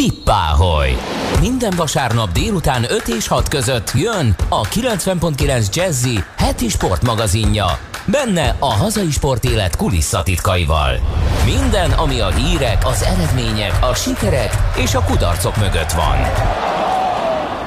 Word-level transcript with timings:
Vippáholy! 0.00 0.96
Minden 1.40 1.72
vasárnap 1.76 2.32
délután 2.32 2.84
5 2.88 3.08
és 3.08 3.26
6 3.26 3.48
között 3.48 3.90
jön 3.94 4.34
a 4.48 4.60
90.9 4.60 5.74
Jazzy 5.74 6.24
heti 6.36 6.68
sportmagazinja. 6.68 7.66
Benne 8.06 8.56
a 8.58 8.72
hazai 8.72 9.10
sportélet 9.10 9.76
kulisszatitkaival. 9.76 11.00
Minden, 11.44 11.90
ami 11.90 12.20
a 12.20 12.30
hírek, 12.30 12.86
az 12.86 13.02
eredmények, 13.02 13.78
a 13.80 13.94
sikerek 13.94 14.56
és 14.76 14.94
a 14.94 15.04
kudarcok 15.04 15.56
mögött 15.56 15.92
van. 15.92 16.16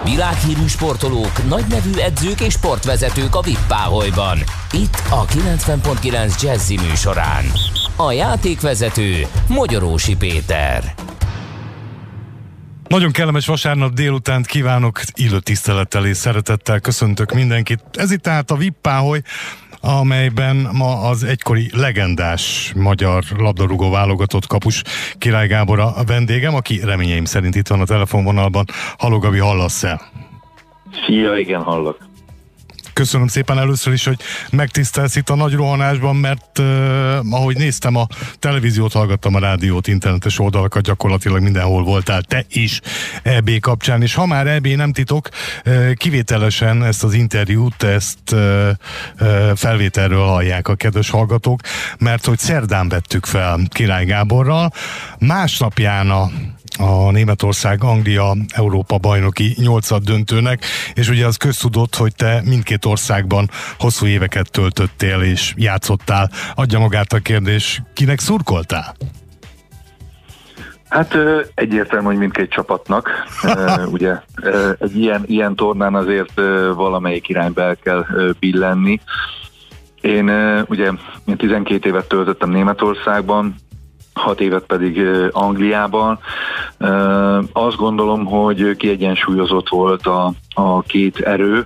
Világhírű 0.04 0.66
sportolók, 0.68 1.48
nagynevű 1.50 1.92
edzők 1.98 2.42
és 2.42 2.54
sportvezetők 2.54 3.36
a 3.36 3.42
Vippáholyban. 3.42 4.38
Itt 4.72 5.02
a 5.10 5.26
90.9 5.26 6.42
Jazzy 6.42 6.80
műsorán. 6.88 7.52
A 7.96 8.12
játékvezető 8.12 9.28
Magyarósi 9.48 10.16
Péter. 10.16 10.94
Nagyon 12.88 13.12
kellemes 13.12 13.46
vasárnap 13.46 13.94
délutánt 13.94 14.46
kívánok, 14.46 15.02
illő 15.14 15.40
tisztelettel 15.40 16.06
és 16.06 16.18
szeretettel 16.18 16.80
köszöntök 16.80 17.34
mindenkit. 17.34 17.84
Ez 17.94 18.12
itt 18.12 18.22
tehát 18.22 18.52
a 18.52 18.56
Vippáholy, 18.56 19.22
amelyben 19.82 20.70
ma 20.72 21.02
az 21.02 21.24
egykori 21.24 21.70
legendás 21.74 22.74
magyar 22.76 23.24
labdarúgó 23.38 23.90
válogatott 23.90 24.48
kapus 24.48 24.82
Király 25.18 25.48
Gábor 25.48 25.80
a 25.80 25.94
vendégem, 26.06 26.56
aki 26.56 26.80
reményeim 26.84 27.26
szerint 27.26 27.56
itt 27.56 27.68
van 27.68 27.82
a 27.82 27.86
telefonvonalban. 27.86 28.66
Halló 28.98 29.20
Gabi, 29.20 29.38
hallasz 29.38 29.84
el? 29.84 30.02
Szia, 31.06 31.38
igen, 31.38 31.62
hallok. 31.62 31.98
Köszönöm 32.94 33.28
szépen 33.28 33.58
először 33.58 33.94
is, 33.94 34.06
hogy 34.06 34.20
megtisztelsz 34.52 35.16
itt 35.16 35.30
a 35.30 35.36
nagy 35.36 35.54
rohanásban, 35.54 36.16
mert 36.16 36.60
uh, 36.60 36.66
ahogy 37.30 37.58
néztem 37.58 37.96
a 37.96 38.08
televíziót, 38.40 38.94
hallgattam 38.94 39.36
a 39.36 39.40
rádiót, 39.40 39.88
internetes 39.88 40.40
oldalakat, 40.40 40.84
gyakorlatilag 40.84 41.42
mindenhol 41.42 41.84
voltál 41.84 42.22
te 42.22 42.46
is 42.50 42.80
EB 43.24 43.60
kapcsán, 43.60 44.02
és 44.02 44.14
ha 44.14 44.26
már 44.26 44.48
EB 44.48 44.68
nem 44.68 44.92
titok, 44.92 45.30
uh, 45.66 45.94
kivételesen 45.94 46.84
ezt 46.84 47.04
az 47.04 47.14
interjút, 47.14 47.84
ezt 47.84 48.32
uh, 48.32 48.70
uh, 49.20 49.56
felvételről 49.56 50.26
hallják 50.26 50.68
a 50.68 50.76
kedves 50.76 51.10
hallgatók, 51.10 51.60
mert 51.98 52.26
hogy 52.26 52.40
szerdán 52.40 52.90
vettük 52.90 53.26
fel 53.26 53.60
Király 53.70 54.06
Gáborral, 54.06 54.72
másnapján 55.20 56.10
a 56.10 56.32
a 56.80 57.12
Németország-Anglia 57.12 58.36
Európa 58.54 58.98
bajnoki 58.98 59.56
nyolcad 59.58 60.04
döntőnek, 60.04 60.66
és 60.94 61.10
ugye 61.10 61.26
az 61.26 61.38
köztudott, 61.38 61.96
hogy 61.96 62.16
te 62.16 62.42
mindkét 62.46 62.86
országban 62.86 63.50
hosszú 63.78 64.06
éveket 64.06 64.52
töltöttél 64.52 65.22
és 65.22 65.54
játszottál. 65.58 66.30
Adja 66.56 66.80
magát 66.80 67.14
a 67.14 67.20
kérdés, 67.20 67.82
kinek 67.94 68.20
szurkoltál? 68.20 68.96
Hát 70.90 71.18
egyértelmű, 71.56 72.06
hogy 72.06 72.18
mindkét 72.18 72.50
csapatnak. 72.50 73.10
Ugye 73.96 74.20
egy 74.80 74.98
ilyen, 74.98 75.24
ilyen 75.26 75.56
tornán 75.56 75.96
azért 75.96 76.34
valamelyik 76.76 77.30
irányba 77.30 77.62
el 77.62 77.76
kell 77.76 78.06
billenni. 78.40 79.00
Én 80.02 80.30
ugye 80.68 80.92
én 81.26 81.38
12 81.38 81.90
évet 81.90 82.08
töltöttem 82.08 82.50
Németországban, 82.50 83.56
hat 84.14 84.42
évet 84.42 84.64
pedig 84.64 85.02
Angliában. 85.32 86.20
Azt 87.54 87.76
gondolom, 87.76 88.26
hogy 88.26 88.76
kiegyensúlyozott 88.76 89.70
volt 89.70 90.08
a, 90.08 90.34
a 90.54 90.82
két 90.82 91.20
erő, 91.20 91.66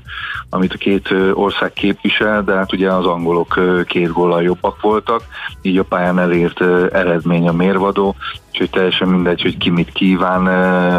amit 0.50 0.74
a 0.74 0.78
két 0.78 1.14
ország 1.34 1.74
képvisel, 1.74 2.44
de 2.44 2.54
hát 2.54 2.74
ugye 2.74 2.92
az 2.92 3.06
angolok 3.06 3.60
két 3.86 4.12
góllal 4.12 4.44
jobbak 4.44 4.82
voltak, 4.82 5.22
így 5.62 5.78
a 5.78 5.84
pályán 5.84 6.20
elért 6.20 6.62
eredmény 6.94 7.48
a 7.48 7.52
mérvadó, 7.52 8.16
úgyhogy 8.48 8.70
teljesen 8.70 9.08
mindegy, 9.08 9.42
hogy 9.42 9.58
ki 9.58 9.70
mit 9.70 9.92
kíván, 9.92 10.48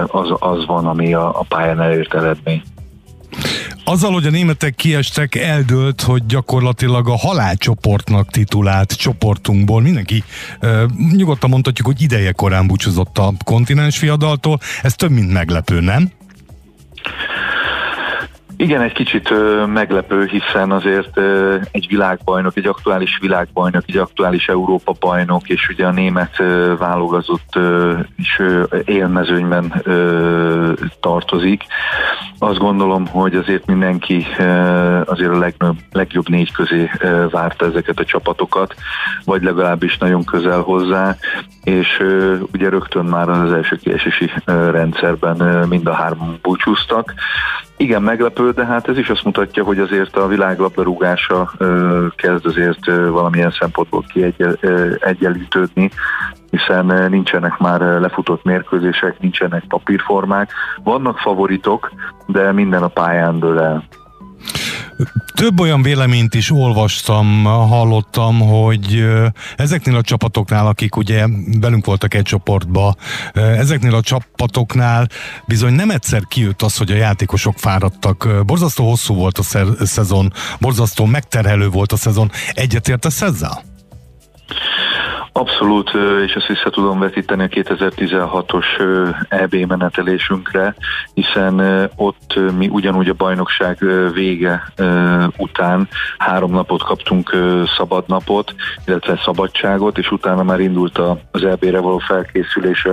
az, 0.06 0.32
az 0.38 0.66
van, 0.66 0.86
ami 0.86 1.14
a, 1.14 1.28
a 1.28 1.44
pályán 1.48 1.80
elért 1.80 2.14
eredmény. 2.14 2.62
Azzal, 3.88 4.12
hogy 4.12 4.26
a 4.26 4.30
németek 4.30 4.74
kiestek, 4.74 5.34
eldőlt, 5.34 6.00
hogy 6.00 6.26
gyakorlatilag 6.26 7.08
a 7.08 7.16
halálcsoportnak 7.16 8.30
titulált 8.30 8.92
csoportunkból 8.92 9.80
mindenki 9.80 10.24
uh, 10.62 10.82
nyugodtan 11.12 11.50
mondhatjuk, 11.50 11.86
hogy 11.86 12.02
ideje 12.02 12.32
korán 12.32 12.66
búcsúzott 12.66 13.18
a 13.18 13.32
kontinens 13.44 13.98
fiadaltól. 13.98 14.58
Ez 14.82 14.94
több, 14.94 15.10
mint 15.10 15.32
meglepő, 15.32 15.80
nem? 15.80 16.10
Igen, 18.60 18.80
egy 18.80 18.92
kicsit 18.92 19.30
ö, 19.30 19.66
meglepő, 19.66 20.26
hiszen 20.26 20.70
azért 20.70 21.16
ö, 21.16 21.56
egy 21.70 21.86
világbajnok, 21.88 22.56
egy 22.56 22.66
aktuális 22.66 23.18
világbajnok, 23.20 23.82
egy 23.86 23.96
aktuális 23.96 24.48
Európa 24.48 24.92
bajnok, 25.00 25.48
és 25.48 25.68
ugye 25.68 25.86
a 25.86 25.90
német 25.90 26.40
ö, 26.40 26.74
válogatott 26.78 27.56
ö, 27.56 27.98
is 28.16 28.38
ö, 28.38 28.64
élmezőnyben 28.84 29.80
ö, 29.82 30.72
tartozik. 31.00 31.64
Azt 32.38 32.58
gondolom, 32.58 33.06
hogy 33.06 33.34
azért 33.34 33.66
mindenki 33.66 34.26
ö, 34.38 35.00
azért 35.04 35.30
a 35.30 35.38
legnagyobb, 35.38 35.78
legjobb 35.92 36.28
négy 36.28 36.52
közé 36.52 36.90
ö, 36.98 37.26
várta 37.30 37.66
ezeket 37.66 37.98
a 37.98 38.04
csapatokat, 38.04 38.74
vagy 39.24 39.42
legalábbis 39.42 39.98
nagyon 39.98 40.24
közel 40.24 40.60
hozzá, 40.60 41.16
és 41.64 41.96
ö, 42.00 42.36
ugye 42.52 42.68
rögtön 42.68 43.04
már 43.04 43.28
az 43.28 43.52
első 43.52 43.76
kiesési 43.76 44.30
ö, 44.44 44.70
rendszerben 44.70 45.40
ö, 45.40 45.64
mind 45.64 45.86
a 45.86 45.92
hárman 45.92 46.38
búcsúztak. 46.42 47.14
Igen, 47.80 48.02
meglepő, 48.02 48.50
de 48.50 48.64
hát 48.64 48.88
ez 48.88 48.98
is 48.98 49.08
azt 49.10 49.24
mutatja, 49.24 49.64
hogy 49.64 49.78
azért 49.78 50.16
a 50.16 50.26
világ 50.26 50.58
labdarúgása 50.58 51.52
kezd 52.16 52.46
azért 52.46 52.86
valamilyen 52.86 53.50
szempontból 53.58 54.04
kiegyenlítődni, 54.08 55.90
hiszen 56.50 57.10
nincsenek 57.10 57.58
már 57.58 57.80
lefutott 57.80 58.44
mérkőzések, 58.44 59.20
nincsenek 59.20 59.64
papírformák. 59.68 60.52
Vannak 60.82 61.18
favoritok, 61.18 61.90
de 62.26 62.52
minden 62.52 62.82
a 62.82 62.88
pályán 62.88 63.38
dől 63.38 63.60
el. 63.60 63.84
Több 65.34 65.60
olyan 65.60 65.82
véleményt 65.82 66.34
is 66.34 66.50
olvastam, 66.50 67.44
hallottam, 67.44 68.40
hogy 68.40 69.06
ezeknél 69.56 69.96
a 69.96 70.02
csapatoknál, 70.02 70.66
akik 70.66 70.96
ugye 70.96 71.26
velünk 71.60 71.84
voltak 71.86 72.14
egy 72.14 72.22
csoportba, 72.22 72.94
ezeknél 73.32 73.94
a 73.94 74.00
csapatoknál 74.00 75.08
bizony 75.46 75.72
nem 75.72 75.90
egyszer 75.90 76.22
kijött 76.28 76.62
az, 76.62 76.76
hogy 76.76 76.90
a 76.90 76.96
játékosok 76.96 77.58
fáradtak. 77.58 78.28
Borzasztó 78.46 78.88
hosszú 78.88 79.14
volt 79.14 79.38
a 79.38 79.42
szezon, 79.84 80.32
borzasztó 80.60 81.04
megterhelő 81.04 81.68
volt 81.68 81.92
a 81.92 81.96
szezon. 81.96 82.30
Egyetértesz 82.52 83.22
ezzel? 83.22 83.62
Abszolút, 85.32 85.90
és 86.24 86.32
ezt 86.32 86.46
vissza 86.46 86.70
tudom 86.70 86.98
vetíteni 86.98 87.42
a 87.42 87.48
2016-os 87.48 88.64
EB 89.28 89.54
menetelésünkre, 89.54 90.74
hiszen 91.14 91.88
ott 91.96 92.38
mi 92.56 92.68
ugyanúgy 92.68 93.08
a 93.08 93.14
bajnokság 93.14 93.78
vége 94.12 94.72
után 95.36 95.88
három 96.18 96.50
napot 96.50 96.82
kaptunk 96.82 97.36
szabad 97.76 98.04
napot, 98.06 98.54
illetve 98.86 99.20
szabadságot, 99.24 99.98
és 99.98 100.10
utána 100.10 100.42
már 100.42 100.60
indult 100.60 101.00
az 101.30 101.44
EB-re 101.44 101.80
való 101.80 101.98
felkészülés 101.98 102.86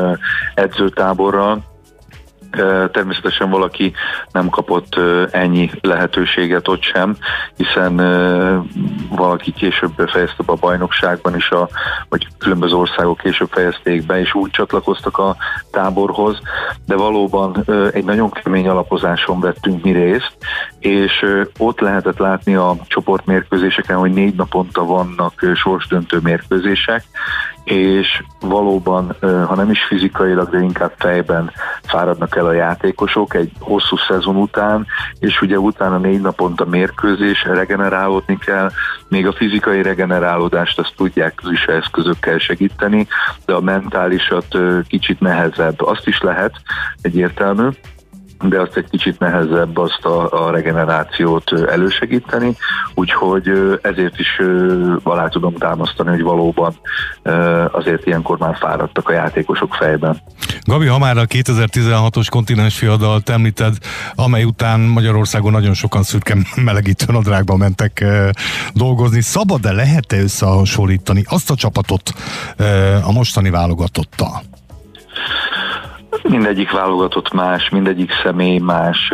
edzőtáborral, 0.53 1.74
Természetesen 2.91 3.49
valaki 3.49 3.93
nem 4.31 4.49
kapott 4.49 4.99
ennyi 5.31 5.71
lehetőséget 5.81 6.67
ott 6.67 6.81
sem, 6.81 7.17
hiszen 7.55 7.95
valaki 9.09 9.51
később 9.51 9.91
fejezte 10.07 10.43
be 10.45 10.51
a 10.51 10.55
bajnokságban 10.55 11.35
is, 11.35 11.49
a, 11.49 11.69
vagy 12.09 12.27
különböző 12.38 12.75
országok 12.75 13.17
később 13.17 13.49
fejezték 13.51 14.05
be, 14.05 14.19
és 14.19 14.33
úgy 14.33 14.49
csatlakoztak 14.51 15.17
a 15.17 15.35
táborhoz, 15.71 16.39
de 16.85 16.95
valóban 16.95 17.66
egy 17.91 18.05
nagyon 18.05 18.31
kemény 18.31 18.67
alapozáson 18.67 19.39
vettünk 19.39 19.83
mi 19.83 19.91
részt, 19.91 20.37
és 20.79 21.25
ott 21.57 21.79
lehetett 21.79 22.17
látni 22.17 22.55
a 22.55 22.75
csoportmérkőzéseken, 22.87 23.97
hogy 23.97 24.11
négy 24.11 24.35
naponta 24.35 24.85
vannak 24.85 25.33
sorsdöntő 25.55 26.19
mérkőzések, 26.23 27.03
és 27.65 28.23
valóban, 28.39 29.15
ha 29.21 29.55
nem 29.55 29.69
is 29.69 29.83
fizikailag, 29.83 30.49
de 30.49 30.59
inkább 30.59 30.93
fejben 30.97 31.51
fáradnak 31.84 32.35
el 32.35 32.45
a 32.45 32.53
játékosok 32.53 33.34
egy 33.34 33.51
hosszú 33.59 33.95
szezon 33.97 34.35
után, 34.35 34.85
és 35.19 35.41
ugye 35.41 35.59
utána 35.59 35.97
négy 35.97 36.22
naponta 36.22 36.66
mérkőzés, 36.66 37.43
regenerálódni 37.43 38.37
kell, 38.37 38.72
még 39.07 39.28
a 39.28 39.34
fizikai 39.34 39.81
regenerálódást 39.81 40.79
azt 40.79 40.93
tudják 40.95 41.41
is 41.51 41.66
eszközökkel 41.66 42.37
segíteni, 42.37 43.07
de 43.45 43.53
a 43.53 43.61
mentálisat 43.61 44.57
kicsit 44.87 45.19
nehezebb. 45.19 45.81
Azt 45.81 46.07
is 46.07 46.22
lehet, 46.22 46.61
egyértelmű, 47.01 47.67
de 48.41 48.61
azt 48.61 48.78
egy 48.78 48.90
kicsit 48.90 49.20
nehezebb 49.20 49.78
azt 49.78 50.05
a, 50.05 50.46
a 50.46 50.52
regenerációt 50.52 51.52
elősegíteni, 51.70 52.55
úgyhogy 52.93 53.52
ezért 53.82 54.20
is 54.20 54.41
alá 55.03 55.28
tudom 55.28 55.53
támasztani, 55.53 56.09
hogy 56.09 56.22
valóban 56.22 56.76
azért 57.72 58.05
ilyenkor 58.05 58.37
már 58.37 58.58
fáradtak 58.58 59.09
a 59.09 59.14
játékosok 59.14 59.73
fejben. 59.73 60.22
Gabi, 60.64 60.85
ha 60.85 60.97
már 60.97 61.17
a 61.17 61.26
2016-os 61.26 62.28
kontinens 62.29 62.78
fiadalt 62.78 63.29
említed, 63.29 63.73
amely 64.16 64.43
után 64.43 64.79
Magyarországon 64.79 65.52
nagyon 65.52 65.73
sokan 65.73 66.03
szürke 66.03 66.35
melegítő 66.66 67.05
nadrágba 67.14 67.55
mentek 67.55 68.05
dolgozni, 68.73 69.22
szabad-e, 69.22 69.72
lehet-e 69.72 70.22
összehasonlítani 70.22 71.23
azt 71.29 71.49
a 71.49 71.55
csapatot 71.55 72.14
a 73.03 73.11
mostani 73.11 73.49
válogatottal? 73.49 74.41
Mindegyik 76.23 76.72
válogatott 76.72 77.34
más, 77.34 77.70
mindegyik 77.70 78.12
személy 78.23 78.58
más, 78.58 79.14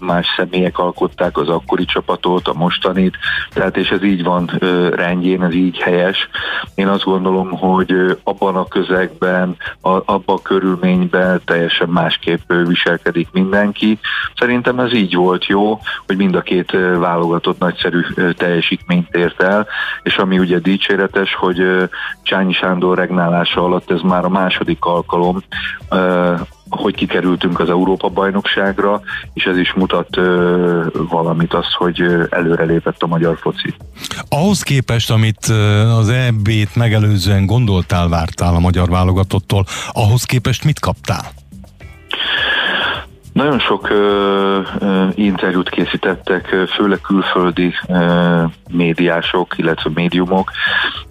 más 0.00 0.26
személyek 0.36 0.78
alkották 0.78 1.36
az 1.36 1.48
akkori 1.48 1.84
csapatot, 1.84 2.48
a 2.48 2.52
mostanit, 2.52 3.16
tehát 3.52 3.76
és 3.76 3.88
ez 3.88 4.02
így 4.02 4.22
van 4.22 4.46
rendjén, 4.94 5.42
ez 5.42 5.54
így 5.54 5.78
helyes. 5.78 6.28
Én 6.74 6.88
azt 6.88 7.04
gondolom, 7.04 7.50
hogy 7.50 8.18
abban 8.22 8.56
a 8.56 8.68
közegben, 8.68 9.56
a, 9.80 9.90
abban 9.90 10.36
a 10.36 10.42
körülményben 10.42 11.40
teljesen 11.44 11.88
másképp 11.88 12.52
viselkedik 12.66 13.28
mindenki. 13.32 13.98
Szerintem 14.34 14.78
ez 14.78 14.92
így 14.92 15.14
volt 15.14 15.46
jó, 15.46 15.80
hogy 16.06 16.16
mind 16.16 16.34
a 16.34 16.40
két 16.40 16.70
válogatott 16.98 17.58
nagyszerű 17.58 18.00
teljesítményt 18.36 19.14
ért 19.14 19.42
el, 19.42 19.66
és 20.02 20.16
ami 20.16 20.38
ugye 20.38 20.58
dicséretes, 20.58 21.34
hogy 21.34 21.88
Csányi 22.22 22.52
Sándor 22.52 22.98
regnálása 22.98 23.64
alatt 23.64 23.90
ez 23.90 24.00
már 24.00 24.24
a 24.24 24.28
második 24.28 24.84
alkalom, 24.84 25.42
hogy 26.70 26.94
kikerültünk 26.94 27.60
az 27.60 27.70
Európa-bajnokságra, 27.70 29.00
és 29.32 29.44
ez 29.44 29.56
is 29.56 29.72
mutat 29.72 30.16
ö, 30.16 30.86
valamit 30.92 31.54
az, 31.54 31.72
hogy 31.72 32.02
előrelépett 32.30 33.02
a 33.02 33.06
magyar 33.06 33.38
foci. 33.38 33.74
Ahhoz 34.28 34.62
képest, 34.62 35.10
amit 35.10 35.44
az 35.98 36.08
EB-t 36.08 36.76
megelőzően 36.76 37.46
gondoltál, 37.46 38.08
vártál 38.08 38.54
a 38.54 38.60
magyar 38.60 38.88
válogatottól, 38.88 39.64
ahhoz 39.92 40.24
képest 40.24 40.64
mit 40.64 40.80
kaptál? 40.80 41.32
Nagyon 43.40 43.58
sok 43.58 43.90
ö, 43.90 44.60
ö, 44.78 45.06
interjút 45.14 45.68
készítettek, 45.68 46.46
főleg 46.46 47.00
külföldi 47.00 47.72
ö, 47.88 48.42
médiások, 48.70 49.58
illetve 49.58 49.90
médiumok, 49.94 50.50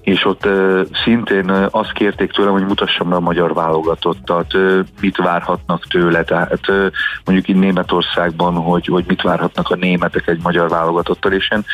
és 0.02 0.26
ott 0.26 0.46
ö, 0.46 0.82
szintén 1.04 1.50
azt 1.72 1.92
kérték 1.92 2.32
tőlem, 2.32 2.52
hogy 2.52 2.66
mutassam 2.66 3.10
be 3.10 3.16
a 3.16 3.20
magyar 3.20 3.54
válogatottat, 3.54 4.54
ö, 4.54 4.80
mit 5.02 5.18
várhatnak 5.18 5.88
tőle, 5.88 6.24
tehát 6.24 6.70
ö, 6.70 6.88
mondjuk 7.26 7.48
itt 7.48 7.60
Németországban, 7.60 8.54
hogy, 8.54 8.86
hogy 8.86 9.04
mit 9.08 9.22
várhatnak 9.22 9.70
a 9.70 9.76
németek 9.76 10.28
egy 10.28 10.40
magyar 10.44 10.70
válogatottal, 10.70 11.32
és 11.32 11.52
én, 11.52 11.66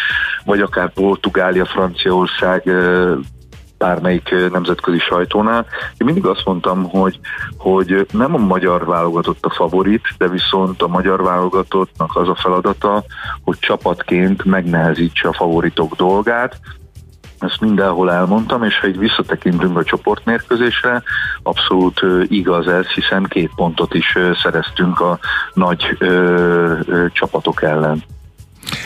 vagy 0.46 0.62
akár 0.62 0.94
Portugália, 0.94 1.66
Franciaország 1.66 2.62
ö, 2.66 3.16
bármelyik 3.86 4.36
nemzetközi 4.52 5.00
sajtónál. 5.00 5.66
Én 5.98 6.06
mindig 6.06 6.26
azt 6.26 6.46
mondtam, 6.46 6.84
hogy, 6.84 7.20
hogy 7.58 8.06
nem 8.12 8.34
a 8.36 8.38
magyar 8.38 8.86
válogatott 8.86 9.46
a 9.46 9.54
favorit, 9.54 10.04
de 10.18 10.28
viszont 10.28 10.82
a 10.82 10.88
magyar 10.88 11.24
válogatottnak 11.24 12.16
az 12.16 12.28
a 12.28 12.36
feladata, 12.36 13.04
hogy 13.44 13.60
csapatként 13.60 14.44
megnehezítse 14.44 15.28
a 15.28 15.34
favoritok 15.34 15.96
dolgát, 15.96 16.60
ezt 17.40 17.62
mindenhol 17.62 18.12
elmondtam, 18.12 18.64
és 18.64 18.80
ha 18.80 18.88
így 18.88 18.98
visszatekintünk 18.98 19.78
a 19.78 19.84
csoportmérkőzésre, 19.84 21.04
abszolút 21.44 22.02
igaz 22.28 22.68
ez, 22.68 22.86
hiszen 22.86 23.24
két 23.24 23.52
pontot 23.56 23.94
is 23.94 24.18
szereztünk 24.44 25.00
a 25.00 25.20
nagy 25.54 25.96
ö, 26.00 26.08
ö, 26.86 27.06
csapatok 27.12 27.62
ellen. 27.62 28.04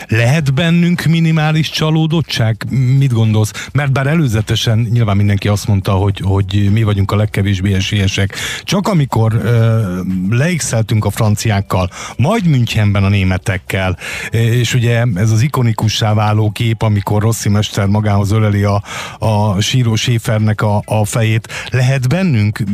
Lehet 0.08 0.54
bennünk 0.54 1.04
minimális 1.04 1.70
csalódottság? 1.70 2.66
Mit 2.98 3.12
gondolsz? 3.12 3.68
Mert 3.72 3.92
bár 3.92 4.06
előzetesen 4.06 4.78
nyilván 4.78 5.16
mindenki 5.16 5.48
azt 5.48 5.66
mondta, 5.66 5.92
hogy, 5.92 6.20
hogy 6.24 6.68
mi 6.72 6.82
vagyunk 6.82 7.12
a 7.12 7.16
legkevésbé 7.16 7.74
esélyesek. 7.74 8.34
Csak 8.62 8.88
amikor 8.88 9.34
ö, 9.34 10.00
leixeltünk 10.30 11.04
a 11.04 11.10
franciákkal, 11.10 11.90
majd 12.16 12.46
Münchenben 12.46 13.04
a 13.04 13.08
németekkel, 13.08 13.98
és 14.30 14.74
ugye 14.74 15.04
ez 15.14 15.30
az 15.30 15.42
ikonikussá 15.42 16.14
váló 16.14 16.50
kép, 16.50 16.82
amikor 16.82 17.22
Rossi 17.22 17.48
mester 17.48 17.86
magához 17.86 18.30
öleli 18.30 18.62
a, 18.62 18.82
a 19.18 19.60
síró 19.60 19.94
Schäfernek 19.94 20.62
a, 20.62 20.82
a 20.84 21.04
fejét, 21.04 21.48
lehet 21.70 22.08
bennünk 22.08 22.64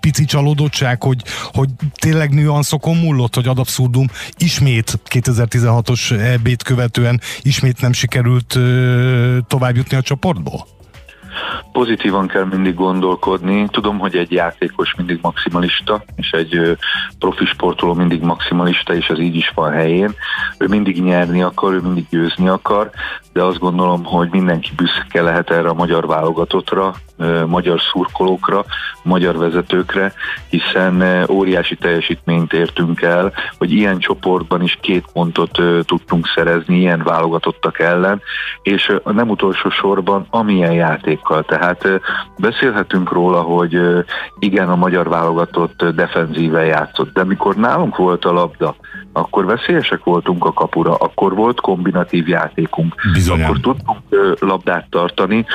pici 0.00 0.24
csalódottság, 0.24 1.02
hogy, 1.02 1.22
hogy 1.52 1.68
tényleg 1.94 2.34
nüanszokon 2.34 2.96
múlott, 2.96 3.34
hogy 3.34 3.46
ad 3.46 3.58
abszurdum 3.58 4.06
ismét 4.36 5.00
2016-os 5.10 6.20
EB 6.20 6.53
eredményét 6.54 6.62
követően 6.62 7.20
ismét 7.42 7.80
nem 7.80 7.92
sikerült 7.92 8.58
tovább 9.46 9.76
jutni 9.76 9.96
a 9.96 10.02
csoportból? 10.02 10.66
Pozitívan 11.72 12.26
kell 12.26 12.44
mindig 12.44 12.74
gondolkodni. 12.74 13.68
Tudom, 13.70 13.98
hogy 13.98 14.16
egy 14.16 14.32
játékos 14.32 14.94
mindig 14.96 15.18
maximalista, 15.22 16.04
és 16.16 16.30
egy 16.30 16.76
profi 17.18 17.44
sportoló 17.44 17.94
mindig 17.94 18.22
maximalista, 18.22 18.94
és 18.94 19.08
az 19.08 19.18
így 19.18 19.36
is 19.36 19.52
van 19.54 19.72
helyén. 19.72 20.14
Ő 20.58 20.66
mindig 20.66 21.02
nyerni 21.02 21.42
akar, 21.42 21.72
ő 21.72 21.80
mindig 21.80 22.06
győzni 22.10 22.48
akar, 22.48 22.90
de 23.32 23.42
azt 23.42 23.58
gondolom, 23.58 24.04
hogy 24.04 24.28
mindenki 24.30 24.70
büszke 24.76 25.22
lehet 25.22 25.50
erre 25.50 25.68
a 25.68 25.74
magyar 25.74 26.06
válogatottra, 26.06 26.94
magyar 27.46 27.80
szurkolókra, 27.80 28.64
magyar 29.02 29.38
vezetőkre, 29.38 30.12
hiszen 30.48 31.24
óriási 31.30 31.76
teljesítményt 31.76 32.52
értünk 32.52 33.02
el, 33.02 33.32
hogy 33.58 33.72
ilyen 33.72 33.98
csoportban 33.98 34.62
is 34.62 34.78
két 34.80 35.04
pontot 35.12 35.60
tudtunk 35.84 36.26
szerezni, 36.34 36.76
ilyen 36.76 37.02
válogatottak 37.02 37.78
ellen, 37.78 38.22
és 38.62 38.96
nem 39.04 39.30
utolsó 39.30 39.70
sorban 39.70 40.26
amilyen 40.30 40.72
játékkal. 40.72 41.42
Tehát 41.44 41.88
beszélhetünk 42.38 43.12
róla, 43.12 43.40
hogy 43.40 43.80
igen, 44.38 44.68
a 44.68 44.76
magyar 44.76 45.08
válogatott 45.08 45.84
defenzíven 45.84 46.64
játszott, 46.64 47.12
de 47.12 47.24
mikor 47.24 47.56
nálunk 47.56 47.96
volt 47.96 48.24
a 48.24 48.32
labda, 48.32 48.76
akkor 49.12 49.44
veszélyesek 49.44 50.04
voltunk 50.04 50.44
a 50.44 50.52
kapura, 50.52 50.94
akkor 50.94 51.34
volt 51.34 51.60
kombinatív 51.60 52.28
játékunk, 52.28 52.94
Bizonyán. 53.12 53.44
akkor 53.44 53.60
tudtunk 53.60 53.98
labdát 54.38 54.86
tartani, 54.90 55.46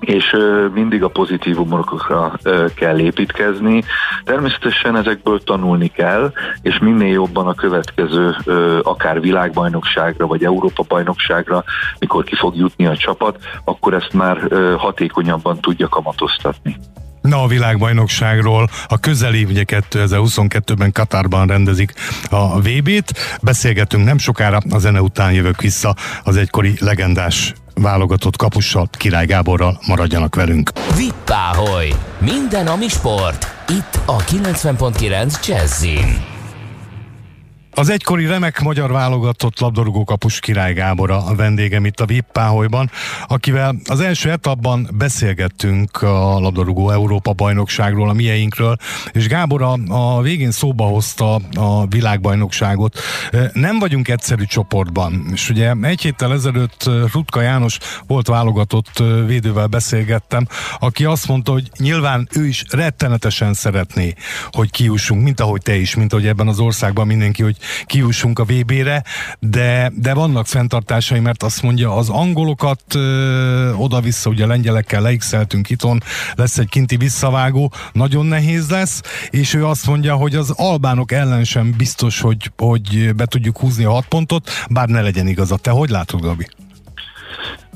és 0.00 0.36
mindig 0.74 1.02
a 1.02 1.08
pozitívumokra 1.08 2.38
kell 2.74 2.98
építkezni. 2.98 3.82
Természetesen 4.24 4.96
ezekből 4.96 5.42
tanulni 5.42 5.88
kell, 5.88 6.32
és 6.62 6.78
minél 6.78 7.12
jobban 7.12 7.46
a 7.46 7.54
következő 7.54 8.36
akár 8.82 9.20
világbajnokságra, 9.20 10.26
vagy 10.26 10.44
Európa-bajnokságra, 10.44 11.64
mikor 11.98 12.24
ki 12.24 12.34
fog 12.36 12.56
jutni 12.56 12.86
a 12.86 12.96
csapat, 12.96 13.38
akkor 13.64 13.94
ezt 13.94 14.12
már 14.12 14.38
hatékonyabban 14.76 15.60
tudja 15.60 15.88
kamatoztatni. 15.88 16.76
Na 17.20 17.42
a 17.42 17.46
világbajnokságról 17.46 18.68
a 18.88 18.98
közeli, 18.98 19.44
ugye 19.44 19.64
2022-ben 19.66 20.92
Katárban 20.92 21.46
rendezik 21.46 21.92
a 22.30 22.60
VB-t. 22.60 23.12
Beszélgetünk 23.42 24.04
nem 24.04 24.18
sokára, 24.18 24.58
a 24.70 24.78
zene 24.78 25.00
után 25.00 25.32
jövök 25.32 25.60
vissza 25.60 25.94
az 26.24 26.36
egykori 26.36 26.74
legendás 26.80 27.54
válogatott 27.80 28.36
kapussal, 28.36 28.88
Király 28.92 29.26
Gáborral 29.26 29.80
maradjanak 29.86 30.34
velünk. 30.34 30.70
Vippáholy! 30.96 31.92
Minden, 32.18 32.66
ami 32.66 32.88
sport! 32.88 33.46
Itt 33.68 34.00
a 34.06 34.16
90.9 34.16 35.46
Jazzin. 35.46 36.37
Az 37.78 37.88
egykori 37.88 38.26
remek 38.26 38.60
magyar 38.60 38.90
válogatott 38.90 39.58
labdarúgó 39.60 40.04
kapus 40.04 40.40
Király 40.40 40.72
Gábor 40.72 41.10
a 41.10 41.34
vendégem 41.36 41.84
itt 41.84 42.00
a 42.00 42.06
Vippáholyban, 42.06 42.90
akivel 43.26 43.76
az 43.84 44.00
első 44.00 44.30
etapban 44.30 44.88
beszélgettünk 44.92 46.02
a 46.02 46.40
labdarúgó 46.40 46.90
Európa 46.90 47.32
bajnokságról, 47.32 48.08
a 48.08 48.12
mieinkről, 48.12 48.76
és 49.12 49.26
Gábor 49.26 49.62
a, 49.62 49.78
a 49.88 50.22
végén 50.22 50.50
szóba 50.50 50.84
hozta 50.84 51.34
a 51.54 51.86
világbajnokságot. 51.86 52.98
Nem 53.52 53.78
vagyunk 53.78 54.08
egyszerű 54.08 54.44
csoportban, 54.44 55.28
és 55.32 55.50
ugye 55.50 55.74
egy 55.82 56.00
héttel 56.00 56.32
ezelőtt 56.32 56.90
Rutka 57.12 57.40
János 57.40 57.78
volt 58.06 58.26
válogatott 58.26 59.02
védővel 59.26 59.66
beszélgettem, 59.66 60.46
aki 60.78 61.04
azt 61.04 61.28
mondta, 61.28 61.52
hogy 61.52 61.70
nyilván 61.76 62.28
ő 62.32 62.46
is 62.46 62.64
rettenetesen 62.70 63.54
szeretné, 63.54 64.14
hogy 64.50 64.70
kiussunk, 64.70 65.22
mint 65.22 65.40
ahogy 65.40 65.62
te 65.62 65.76
is, 65.76 65.94
mint 65.94 66.12
ahogy 66.12 66.26
ebben 66.26 66.48
az 66.48 66.58
országban 66.58 67.06
mindenki, 67.06 67.42
hogy 67.42 67.56
kiussunk 67.84 68.38
a 68.38 68.44
VB-re, 68.44 69.04
de, 69.38 69.92
de 69.94 70.14
vannak 70.14 70.46
fenntartásai, 70.46 71.20
mert 71.20 71.42
azt 71.42 71.62
mondja, 71.62 71.96
az 71.96 72.08
angolokat 72.08 72.94
ö, 72.94 73.72
oda-vissza, 73.72 74.30
ugye 74.30 74.46
lengyelekkel 74.46 75.00
leixeltünk 75.00 75.70
itthon, 75.70 76.02
lesz 76.34 76.58
egy 76.58 76.68
kinti 76.68 76.96
visszavágó, 76.96 77.72
nagyon 77.92 78.26
nehéz 78.26 78.70
lesz, 78.70 79.00
és 79.30 79.54
ő 79.54 79.66
azt 79.66 79.86
mondja, 79.86 80.14
hogy 80.14 80.36
az 80.36 80.50
albánok 80.50 81.12
ellen 81.12 81.44
sem 81.44 81.74
biztos, 81.76 82.20
hogy, 82.20 82.50
hogy 82.56 83.14
be 83.14 83.26
tudjuk 83.26 83.58
húzni 83.58 83.84
a 83.84 83.90
hat 83.90 84.06
pontot, 84.08 84.50
bár 84.70 84.88
ne 84.88 85.00
legyen 85.00 85.26
igaza. 85.26 85.56
Te 85.56 85.70
hogy 85.70 85.90
látod, 85.90 86.20
Gabi? 86.20 86.46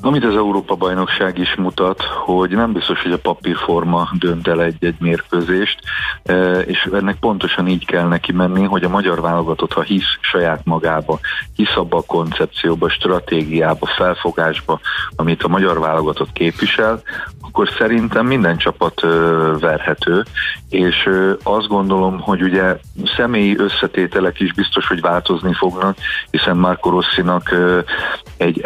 Amit 0.05 0.25
az 0.25 0.35
Európa-bajnokság 0.35 1.37
is 1.37 1.55
mutat, 1.55 2.01
hogy 2.01 2.49
nem 2.49 2.71
biztos, 2.73 3.01
hogy 3.01 3.11
a 3.11 3.17
papírforma 3.17 4.09
dönt 4.19 4.47
el 4.47 4.61
egy-egy 4.61 4.95
mérkőzést, 4.99 5.79
e, 6.23 6.59
és 6.59 6.89
ennek 6.93 7.15
pontosan 7.19 7.67
így 7.67 7.85
kell 7.85 8.07
neki 8.07 8.31
menni, 8.31 8.63
hogy 8.63 8.83
a 8.83 8.89
magyar 8.89 9.21
válogatott, 9.21 9.73
ha 9.73 9.81
hisz 9.81 10.17
saját 10.21 10.61
magába, 10.63 11.19
hisz 11.55 11.75
abba 11.75 11.97
a 11.97 12.03
koncepcióba, 12.07 12.89
stratégiába, 12.89 13.85
felfogásba, 13.85 14.79
amit 15.15 15.43
a 15.43 15.47
magyar 15.47 15.79
válogatott 15.79 16.31
képvisel, 16.31 17.01
akkor 17.53 17.69
szerintem 17.77 18.25
minden 18.25 18.57
csapat 18.57 19.01
verhető, 19.59 20.23
és 20.69 21.09
azt 21.43 21.67
gondolom, 21.67 22.19
hogy 22.19 22.41
ugye 22.41 22.77
személyi 23.15 23.57
összetételek 23.57 24.39
is 24.39 24.53
biztos, 24.53 24.87
hogy 24.87 25.01
változni 25.01 25.53
fognak, 25.53 25.97
hiszen 26.31 26.57
Marco 26.57 26.89
Rossinak 26.89 27.55
egy 28.37 28.61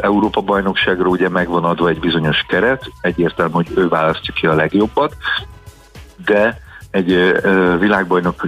Európa 0.00 0.40
bajnokságra 0.40 1.08
ugye 1.08 1.28
megvan 1.28 1.64
adva 1.64 1.88
egy 1.88 2.00
bizonyos 2.00 2.44
keret, 2.48 2.90
egyértelmű, 3.00 3.52
hogy 3.52 3.68
ő 3.74 3.88
választja 3.88 4.34
ki 4.34 4.46
a 4.46 4.54
legjobbat, 4.54 5.16
de 6.24 6.60
egy 6.96 7.40
világbajnok, 7.78 8.44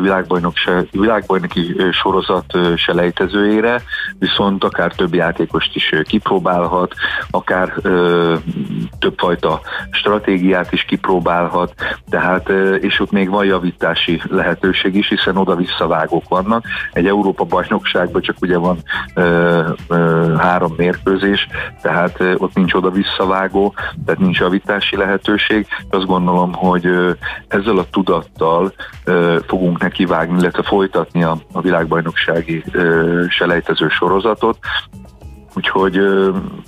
világbajnok 0.00 0.56
se, 0.56 0.84
világbajnoki 0.90 1.76
sorozat 1.92 2.58
selejtezőjére, 2.76 3.82
viszont 4.18 4.64
akár 4.64 4.92
több 4.92 5.14
játékost 5.14 5.74
is 5.74 5.92
kipróbálhat, 6.02 6.94
akár 7.30 7.72
többfajta 8.98 9.60
stratégiát 9.90 10.72
is 10.72 10.84
kipróbálhat, 10.84 11.74
tehát 12.10 12.48
és 12.80 13.00
ott 13.00 13.10
még 13.10 13.30
van 13.30 13.44
javítási 13.44 14.20
lehetőség 14.30 14.94
is, 14.94 15.08
hiszen 15.08 15.36
oda 15.36 15.54
visszavágók 15.56 16.28
vannak. 16.28 16.64
Egy 16.92 17.06
Európa 17.06 17.44
bajnokságban 17.44 18.22
csak 18.22 18.36
ugye 18.40 18.58
van 18.58 18.78
három 20.38 20.74
mérkőzés, 20.76 21.48
tehát 21.82 22.20
ott 22.36 22.54
nincs 22.54 22.74
oda 22.74 22.90
visszavágó, 22.90 23.74
tehát 24.04 24.20
nincs 24.20 24.38
javítási 24.38 24.96
lehetőség. 24.96 25.66
Azt 25.90 26.06
gondolom, 26.06 26.52
hogy 26.52 26.88
ezzel 27.48 27.78
a 27.78 27.83
tudattal 27.90 28.72
ö, 29.04 29.38
fogunk 29.46 29.80
neki 29.80 30.04
vágni, 30.04 30.38
illetve 30.38 30.62
folytatni 30.62 31.22
a, 31.22 31.36
a 31.52 31.60
világbajnoksági 31.60 32.64
ö, 32.72 33.24
selejtező 33.28 33.88
sorozatot, 33.88 34.58
Úgyhogy 35.56 35.94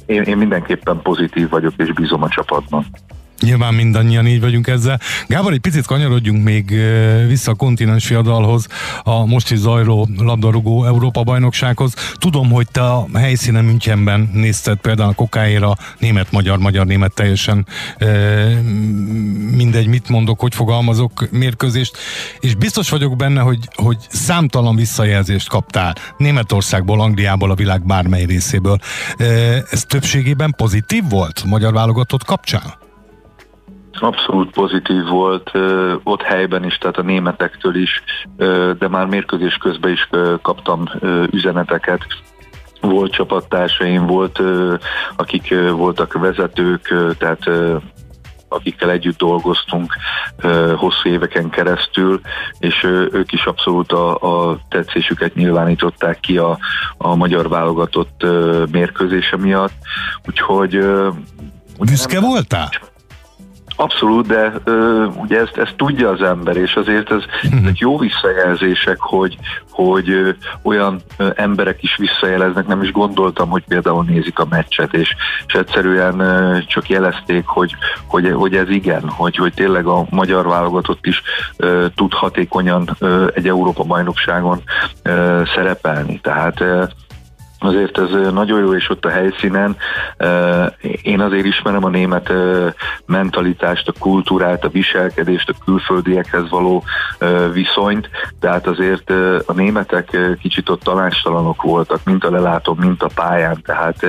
én, 0.06 0.22
én 0.22 0.36
mindenképpen 0.36 1.02
pozitív 1.02 1.48
vagyok, 1.48 1.72
és 1.76 1.92
bízom 1.92 2.22
a 2.22 2.28
csapatban. 2.28 2.86
Nyilván 3.40 3.74
mindannyian 3.74 4.26
így 4.26 4.40
vagyunk 4.40 4.66
ezzel. 4.66 5.00
Gábor, 5.26 5.52
egy 5.52 5.58
picit 5.58 5.86
kanyarodjunk 5.86 6.44
még 6.44 6.74
vissza 7.28 7.50
a 7.50 7.54
kontinens 7.54 8.06
fiadalhoz, 8.06 8.66
a 9.02 9.26
most 9.26 9.50
is 9.50 9.58
zajló 9.58 10.08
labdarúgó 10.18 10.84
Európa 10.84 11.22
bajnoksághoz. 11.22 11.94
Tudom, 12.14 12.50
hogy 12.50 12.66
te 12.72 12.82
a 12.82 13.06
helyszínen 13.14 13.64
Münchenben 13.64 14.30
nézted 14.32 14.78
például 14.78 15.08
a 15.08 15.14
kokáéra 15.14 15.76
német-magyar, 15.98 16.58
magyar-német 16.58 17.14
teljesen 17.14 17.66
mindegy, 19.50 19.86
mit 19.86 20.08
mondok, 20.08 20.40
hogy 20.40 20.54
fogalmazok 20.54 21.28
mérkőzést, 21.30 21.96
és 22.40 22.54
biztos 22.54 22.90
vagyok 22.90 23.16
benne, 23.16 23.40
hogy, 23.40 23.58
hogy 23.74 23.96
számtalan 24.08 24.76
visszajelzést 24.76 25.48
kaptál 25.48 25.94
Németországból, 26.16 27.00
Angliából, 27.00 27.50
a 27.50 27.54
világ 27.54 27.86
bármely 27.86 28.24
részéből. 28.24 28.78
Ez 29.70 29.82
többségében 29.82 30.54
pozitív 30.56 31.02
volt 31.08 31.44
magyar 31.44 31.72
válogatott 31.72 32.24
kapcsán? 32.24 32.84
Abszolút 34.00 34.50
pozitív 34.50 35.04
volt, 35.04 35.50
ott 36.02 36.22
helyben 36.22 36.64
is, 36.64 36.78
tehát 36.78 36.96
a 36.96 37.02
németektől 37.02 37.74
is, 37.74 38.02
de 38.78 38.88
már 38.88 39.06
mérkőzés 39.06 39.54
közben 39.54 39.92
is 39.92 40.08
kaptam 40.42 40.84
üzeneteket. 41.30 42.06
Volt 42.80 43.12
csapattársaim, 43.12 44.06
volt, 44.06 44.40
akik 45.16 45.54
voltak 45.70 46.12
vezetők, 46.12 46.94
tehát 47.18 47.50
akikkel 48.48 48.90
együtt 48.90 49.18
dolgoztunk 49.18 49.96
hosszú 50.76 51.08
éveken 51.08 51.50
keresztül, 51.50 52.20
és 52.58 52.82
ők 53.12 53.32
is 53.32 53.44
abszolút 53.44 53.92
a, 53.92 54.14
a 54.50 54.58
tetszésüket 54.68 55.34
nyilvánították 55.34 56.20
ki 56.20 56.38
a, 56.38 56.58
a 56.96 57.14
magyar 57.14 57.48
válogatott 57.48 58.26
mérkőzése 58.70 59.36
miatt. 59.36 59.72
Úgyhogy 60.28 60.78
Büszke 61.78 62.20
voltál? 62.20 62.68
Abszolút, 63.76 64.26
de 64.26 64.52
ö, 64.64 65.04
ugye 65.04 65.40
ezt, 65.40 65.56
ezt 65.56 65.74
tudja 65.76 66.10
az 66.10 66.22
ember, 66.22 66.56
és 66.56 66.74
azért 66.74 67.10
ez, 67.10 67.22
mhm. 67.50 67.56
ezek 67.56 67.78
jó 67.78 67.98
visszajelzések, 67.98 68.96
hogy, 69.00 69.36
hogy 69.70 70.10
ö, 70.10 70.30
olyan 70.62 71.00
ö, 71.16 71.28
emberek 71.34 71.82
is 71.82 71.96
visszajeleznek, 71.96 72.66
nem 72.66 72.82
is 72.82 72.92
gondoltam, 72.92 73.48
hogy 73.48 73.64
például 73.68 74.04
nézik 74.04 74.38
a 74.38 74.46
meccset, 74.50 74.94
és, 74.94 75.14
és 75.46 75.54
egyszerűen 75.54 76.20
ö, 76.20 76.58
csak 76.66 76.88
jelezték, 76.88 77.46
hogy, 77.46 77.76
hogy, 78.06 78.32
hogy 78.32 78.56
ez 78.56 78.68
igen, 78.68 79.08
hogy, 79.08 79.36
hogy 79.36 79.54
tényleg 79.54 79.86
a 79.86 80.06
magyar 80.10 80.46
válogatott 80.46 81.06
is 81.06 81.22
ö, 81.56 81.86
tud 81.94 82.12
hatékonyan 82.12 82.96
ö, 82.98 83.26
egy 83.34 83.48
Európa-bajnokságon 83.48 84.62
ö, 85.02 85.42
szerepelni. 85.54 86.20
Tehát 86.20 86.60
ö, 86.60 86.84
Azért 87.58 87.98
ez 87.98 88.32
nagyon 88.32 88.60
jó, 88.60 88.74
és 88.74 88.90
ott 88.90 89.04
a 89.04 89.10
helyszínen 89.10 89.76
én 91.02 91.20
azért 91.20 91.44
ismerem 91.44 91.84
a 91.84 91.88
német 91.88 92.32
mentalitást, 93.06 93.88
a 93.88 93.92
kultúrát, 93.98 94.64
a 94.64 94.68
viselkedést, 94.68 95.48
a 95.48 95.64
külföldiekhez 95.64 96.50
való 96.50 96.84
viszonyt, 97.52 98.10
tehát 98.40 98.66
azért 98.66 99.10
a 99.46 99.52
németek 99.52 100.16
kicsit 100.40 100.68
ott 100.68 100.82
tanástalanok 100.82 101.62
voltak, 101.62 102.00
mint 102.04 102.24
a 102.24 102.30
lelátó, 102.30 102.74
mint 102.74 103.02
a 103.02 103.10
pályán, 103.14 103.62
tehát 103.64 104.06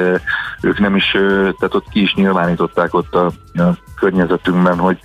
ők 0.62 0.80
nem 0.80 0.96
is, 0.96 1.12
tehát 1.12 1.76
ott 1.76 1.90
ki 1.90 2.02
is 2.02 2.14
nyilvánították 2.14 2.94
ott 2.94 3.16
a, 3.16 3.26
a 3.54 3.78
környezetünkben, 4.00 4.78
hogy 4.78 4.98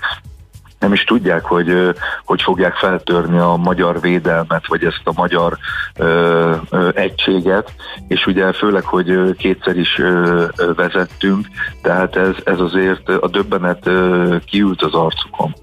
nem 0.83 0.93
is 0.93 1.05
tudják, 1.05 1.45
hogy 1.45 1.95
hogy 2.25 2.43
fogják 2.43 2.75
feltörni 2.75 3.39
a 3.39 3.57
magyar 3.57 4.01
védelmet, 4.01 4.67
vagy 4.67 4.85
ezt 4.85 5.01
a 5.05 5.13
magyar 5.15 5.59
ö, 5.97 6.55
ö, 6.71 6.89
egységet, 6.95 7.73
és 8.09 8.27
ugye 8.27 8.53
főleg, 8.53 8.85
hogy 8.85 9.37
kétszer 9.37 9.77
is 9.77 9.99
ö, 9.99 10.45
vezettünk, 10.77 11.47
tehát 11.83 12.17
ez, 12.17 12.35
ez 12.45 12.61
azért 12.61 13.09
a 13.09 13.29
döbbenet 13.29 13.91
kiült 14.45 14.83
az 14.83 14.95
arcukon. 14.95 15.55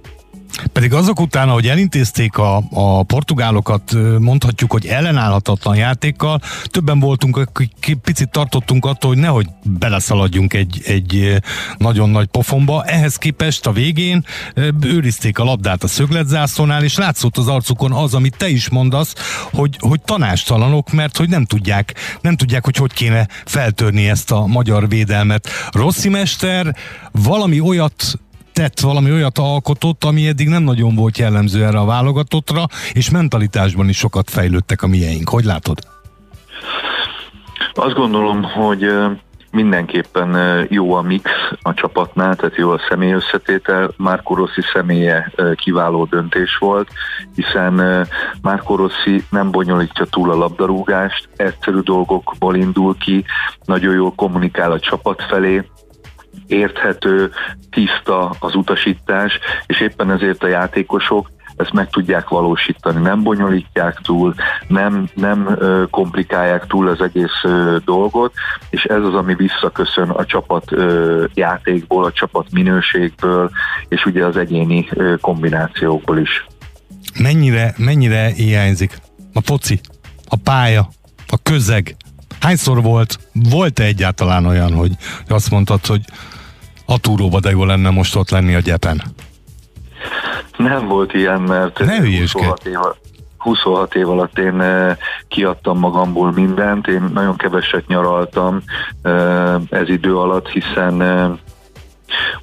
Pedig 0.74 0.94
azok 0.94 1.20
után, 1.20 1.50
hogy 1.50 1.68
elintézték 1.68 2.38
a, 2.38 2.64
a 2.72 3.04
portugálokat, 3.04 3.96
mondhatjuk, 4.20 4.72
hogy 4.72 4.86
ellenállhatatlan 4.86 5.76
játékkal, 5.76 6.42
többen 6.64 7.00
voltunk, 7.00 7.38
akik 7.38 7.98
picit 8.02 8.30
tartottunk 8.30 8.86
attól, 8.86 9.12
hogy 9.12 9.20
nehogy 9.20 9.48
beleszaladjunk 9.64 10.54
egy, 10.54 10.82
egy 10.86 11.42
nagyon 11.78 12.10
nagy 12.10 12.28
pofonba. 12.28 12.84
Ehhez 12.84 13.16
képest 13.16 13.66
a 13.66 13.72
végén 13.72 14.26
őrizték 14.82 15.40
a 15.40 15.44
labdát 15.44 15.84
a 15.84 15.88
szögletzászlónál, 15.88 16.84
és 16.84 16.98
látszott 16.98 17.38
az 17.38 17.48
arcukon 17.48 17.92
az, 17.92 18.14
amit 18.14 18.38
te 18.38 18.50
is 18.50 18.70
mondasz, 18.70 19.14
hogy, 19.52 19.78
hogy 19.80 20.02
tanástalanok, 20.02 20.92
mert 20.92 21.18
hogy 21.18 21.30
nem 21.30 21.46
tudják, 21.46 21.94
nem 22.22 22.36
tudják, 22.36 22.66
hogy 22.66 22.76
hogy 22.76 22.94
kéne 22.94 23.28
feltörni 23.46 24.10
ezt 24.10 24.32
a 24.32 24.46
magyar 24.46 24.90
védelmet. 24.90 25.50
Rossi 25.72 26.10
mester 26.10 26.76
valami 27.12 27.60
olyat 27.60 28.20
tett, 28.60 28.80
valami 28.80 29.12
olyat 29.12 29.38
alkotott, 29.38 30.04
ami 30.04 30.28
eddig 30.28 30.48
nem 30.48 30.64
nagyon 30.64 30.96
volt 30.96 31.18
jellemző 31.18 31.66
erre 31.66 31.80
a 31.80 31.86
válogatottra, 31.86 32.64
és 32.94 33.10
mentalitásban 33.10 33.90
is 33.90 33.98
sokat 33.98 34.30
fejlődtek 34.30 34.82
a 34.82 34.88
mieink. 34.88 35.30
Hogy 35.30 35.44
látod? 35.44 35.78
Azt 37.74 37.96
gondolom, 37.96 38.44
hogy 38.44 38.86
mindenképpen 39.52 40.66
jó 40.70 40.94
a 40.94 41.02
mix 41.02 41.32
a 41.62 41.74
csapatnál, 41.74 42.36
tehát 42.36 42.56
jó 42.56 42.70
a 42.72 42.80
személy 42.90 43.12
összetétel. 43.12 43.92
Márko 43.98 44.36
Rossi 44.36 44.62
személye 44.74 45.32
kiváló 45.56 46.06
döntés 46.06 46.58
volt, 46.58 46.90
hiszen 47.36 48.08
Márko 48.42 48.76
Rossi 48.76 49.24
nem 49.30 49.52
bonyolítja 49.52 50.06
túl 50.06 50.32
a 50.32 50.38
labdarúgást, 50.38 51.30
egyszerű 51.36 51.80
dolgokból 51.80 52.56
indul 52.56 52.98
ki, 52.98 53.26
nagyon 53.66 53.94
jól 53.94 54.14
kommunikál 54.16 54.72
a 54.72 54.80
csapat 54.80 55.24
felé, 55.30 55.64
érthető, 56.48 57.32
tiszta 57.70 58.36
az 58.40 58.56
utasítás, 58.56 59.40
és 59.66 59.80
éppen 59.80 60.12
ezért 60.12 60.44
a 60.44 60.48
játékosok 60.48 61.30
ezt 61.60 61.74
meg 61.74 61.90
tudják 61.90 62.30
valósítani, 62.30 63.02
nem 63.02 63.24
bonyolítják 63.24 64.00
túl, 64.02 64.36
nem, 64.68 65.10
nem 65.14 65.58
komplikálják 65.90 66.68
túl 66.68 66.88
az 66.88 67.02
egész 67.02 67.42
dolgot, 67.86 68.34
és 68.70 68.84
ez 68.84 69.04
az, 69.04 69.14
ami 69.14 69.36
visszaköszön 69.36 70.10
a 70.10 70.26
csapat 70.26 70.76
játékból, 71.34 72.04
a 72.04 72.12
csapat 72.12 72.52
minőségből, 72.52 73.50
és 73.88 74.06
ugye 74.06 74.26
az 74.26 74.38
egyéni 74.38 74.90
kombinációkból 75.22 76.18
is. 76.18 76.46
Mennyire, 77.20 77.74
mennyire 77.78 78.28
hiányzik 78.28 78.98
a 79.34 79.42
foci, 79.42 79.80
a 80.30 80.36
pálya, 80.44 80.90
a 81.28 81.38
közeg? 81.44 81.96
Hányszor 82.40 82.82
volt, 82.82 83.20
volt-e 83.34 83.84
egyáltalán 83.84 84.46
olyan, 84.46 84.74
hogy 84.74 84.92
azt 85.28 85.52
mondtad, 85.52 85.86
hogy 85.86 86.02
a 86.86 87.00
túróba, 87.00 87.40
de 87.40 87.50
jó 87.50 87.66
lenne 87.66 87.90
most 87.90 88.16
ott 88.16 88.30
lenni 88.30 88.56
a 88.56 88.60
gyepen. 88.60 89.02
Nem 90.58 90.88
volt 90.88 91.14
ilyen, 91.14 91.42
mert 91.42 91.80
ne 91.80 91.98
26 92.20 92.66
év, 92.66 92.78
26 93.38 93.96
év 93.96 94.10
alatt 94.10 94.38
én 94.38 94.62
eh, 94.62 94.98
kiadtam 95.28 95.80
magamból 95.80 96.32
mindent, 96.32 96.88
én 96.88 97.10
nagyon 97.14 97.36
keveset 97.36 97.88
nyaraltam 97.88 98.62
eh, 99.02 99.56
ez 99.70 99.90
idő 99.90 100.18
alatt, 100.18 100.48
hiszen 100.48 101.02
eh, 101.02 101.30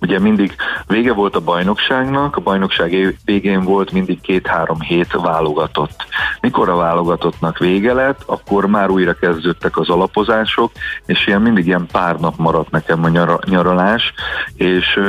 Ugye 0.01 0.19
mindig 0.19 0.55
vége 0.87 1.13
volt 1.13 1.37
a 1.37 1.41
bajnokságnak, 1.41 2.37
a 2.37 2.41
bajnokság 2.41 3.17
végén 3.25 3.63
volt 3.63 3.93
mindig 3.93 4.21
két-három 4.21 4.81
hét 4.81 5.13
válogatott. 5.13 6.05
Mikor 6.41 6.69
a 6.69 6.77
válogatottnak 6.77 7.59
vége 7.59 7.93
lett, 7.93 8.23
akkor 8.27 8.67
már 8.67 8.91
újra 8.91 9.15
kezdődtek 9.15 9.77
az 9.79 9.89
alapozások, 9.89 10.73
és 11.07 11.27
ilyen 11.27 11.43
mindig 11.43 11.67
ilyen 11.67 11.87
pár 11.93 12.17
nap 12.17 12.37
maradt 12.37 12.71
nekem 12.71 13.05
a 13.05 13.09
nyaralás, 13.47 14.13
és 14.55 15.01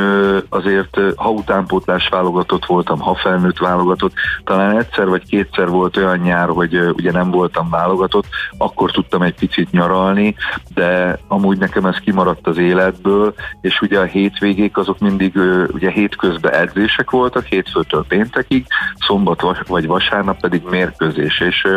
azért 0.49 0.97
ha 1.15 1.29
utánpótlás 1.29 2.07
válogatott 2.07 2.65
voltam, 2.65 2.99
ha 2.99 3.15
felnőtt 3.15 3.57
válogatott, 3.57 4.13
talán 4.43 4.77
egyszer 4.77 5.07
vagy 5.07 5.25
kétszer 5.27 5.67
volt 5.67 5.97
olyan 5.97 6.17
nyár, 6.17 6.47
hogy 6.47 6.75
ugye 6.75 7.11
nem 7.11 7.31
voltam 7.31 7.69
válogatott, 7.69 8.25
akkor 8.57 8.91
tudtam 8.91 9.21
egy 9.21 9.35
picit 9.35 9.71
nyaralni, 9.71 10.35
de 10.73 11.19
amúgy 11.27 11.57
nekem 11.57 11.85
ez 11.85 11.97
kimaradt 11.97 12.47
az 12.47 12.57
életből, 12.57 13.33
és 13.61 13.81
ugye 13.81 13.99
a 13.99 14.03
hétvégén 14.03 14.46
hétvégék 14.47 14.77
azok 14.77 14.99
mindig 14.99 15.35
ugye 15.67 15.89
hétközben 15.89 16.53
edzések 16.53 17.11
voltak, 17.11 17.45
hétfőtől 17.45 18.05
péntekig, 18.07 18.65
szombat 18.99 19.67
vagy 19.67 19.87
vasárnap 19.87 20.39
pedig 20.39 20.61
mérkőzés, 20.69 21.39
és 21.39 21.67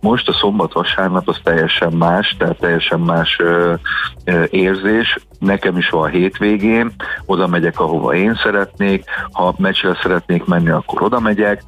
most 0.00 0.28
a 0.28 0.32
szombat-vasárnap 0.32 1.28
az 1.28 1.40
teljesen 1.42 1.92
más, 1.92 2.36
tehát 2.38 2.58
teljesen 2.58 3.00
más 3.00 3.40
érzés, 4.50 5.18
nekem 5.38 5.76
is 5.76 5.88
van 5.88 6.10
hétvégén, 6.10 6.92
oda 7.26 7.46
megyek, 7.46 7.80
ahova 7.80 8.14
én 8.14 8.34
szeretnék, 8.42 9.04
ha 9.32 9.54
meccsre 9.58 9.98
szeretnék 10.02 10.44
menni, 10.44 10.70
akkor 10.70 11.02
oda 11.02 11.20
megyek, 11.20 11.62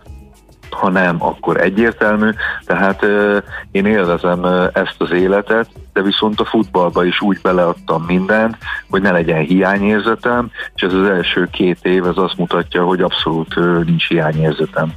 ha 0.71 0.91
nem, 0.91 1.17
akkor 1.19 1.61
egyértelmű. 1.61 2.31
Tehát 2.65 3.03
euh, 3.03 3.43
én 3.71 3.87
élvezem 3.87 4.45
ezt 4.73 4.95
az 4.99 5.11
életet, 5.11 5.69
de 5.93 6.03
viszont 6.03 6.41
a 6.41 6.45
futballba 6.45 7.05
is 7.05 7.21
úgy 7.21 7.39
beleadtam 7.43 8.05
mindent, 8.05 8.57
hogy 8.91 9.03
ne 9.03 9.11
legyen 9.11 9.43
hiányérzetem, 9.43 10.51
és 10.75 10.83
ez 10.83 10.93
az 10.93 11.09
első 11.09 11.49
két 11.53 11.79
év 11.83 12.07
ez 12.07 12.17
azt 12.17 12.37
mutatja, 12.37 12.85
hogy 12.85 13.01
abszolút 13.01 13.57
euh, 13.57 13.85
nincs 13.85 14.09
hiányérzetem. 14.09 14.93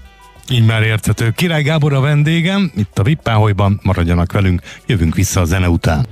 Így 0.49 0.65
már 0.65 0.81
érthető. 0.81 1.29
Király 1.35 1.63
Gábor 1.63 1.93
a 1.93 1.99
vendégem, 1.99 2.71
itt 2.75 2.99
a 2.99 3.03
Vippáholyban, 3.03 3.79
maradjanak 3.83 4.31
velünk, 4.31 4.61
jövünk 4.85 5.15
vissza 5.15 5.41
a 5.41 5.45
zene 5.45 5.69
után. 5.69 6.05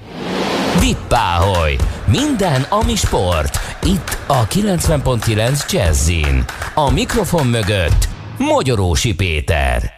Vippáholy. 0.79 1.75
Minden, 2.05 2.61
ami 2.69 2.95
sport. 2.95 3.59
Itt 3.83 4.17
a 4.27 4.47
90.9 4.47 5.71
Jazzin. 5.71 6.43
A 6.73 6.91
mikrofon 6.91 7.47
mögött 7.47 8.07
Magyarósi 8.39 9.15
Péter. 9.15 9.91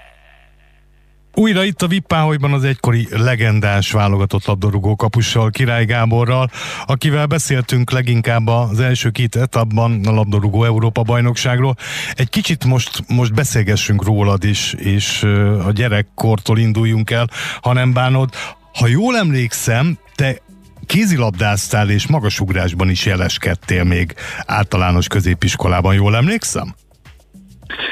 Újra 1.33 1.63
itt 1.63 1.81
a 1.81 1.88
Vippáholyban 1.88 2.53
az 2.53 2.63
egykori 2.63 3.07
legendás 3.12 3.91
válogatott 3.91 4.45
labdarúgó 4.45 4.95
kapussal, 4.95 5.50
Király 5.50 5.86
Gáborral, 5.86 6.50
akivel 6.86 7.25
beszéltünk 7.25 7.91
leginkább 7.91 8.48
az 8.48 8.79
első 8.79 9.10
két 9.10 9.36
etapban 9.36 10.05
a 10.05 10.12
labdarúgó 10.12 10.63
Európa 10.63 11.01
bajnokságról. 11.01 11.75
Egy 12.13 12.29
kicsit 12.29 12.65
most, 12.65 13.03
most 13.07 13.33
beszélgessünk 13.33 14.03
rólad 14.03 14.43
is, 14.43 14.74
és 14.74 15.24
a 15.65 15.71
gyerekkortól 15.71 16.57
induljunk 16.57 17.12
el, 17.12 17.29
ha 17.62 17.74
nem 17.74 17.93
bánod. 17.93 18.29
Ha 18.74 18.88
jól 18.88 19.17
emlékszem, 19.17 19.98
te 20.15 20.38
kézilabdáztál 20.86 21.89
és 21.89 22.07
magasugrásban 22.07 22.89
is 22.89 23.05
jeleskedtél 23.05 23.83
még 23.83 24.13
általános 24.45 25.07
középiskolában, 25.07 25.93
jól 25.93 26.15
emlékszem? 26.15 26.75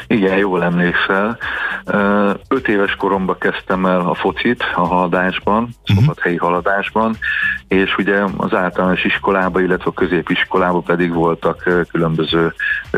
Igen, 0.07 0.38
jól 0.38 0.63
emlékszel. 0.63 1.38
Öt 2.48 2.67
éves 2.67 2.95
koromban 2.95 3.38
kezdtem 3.39 3.86
el 3.86 4.00
a 4.00 4.13
focit 4.13 4.63
a 4.75 4.86
haladásban, 4.86 5.63
uh-huh. 5.63 5.98
szombathelyi 5.98 6.38
haladásban, 6.38 7.17
és 7.67 7.98
ugye 7.98 8.24
az 8.38 8.53
általános 8.53 9.03
iskolában, 9.03 9.63
illetve 9.63 9.89
a 9.89 9.93
középiskolában 9.93 10.83
pedig 10.83 11.13
voltak 11.13 11.86
különböző 11.91 12.53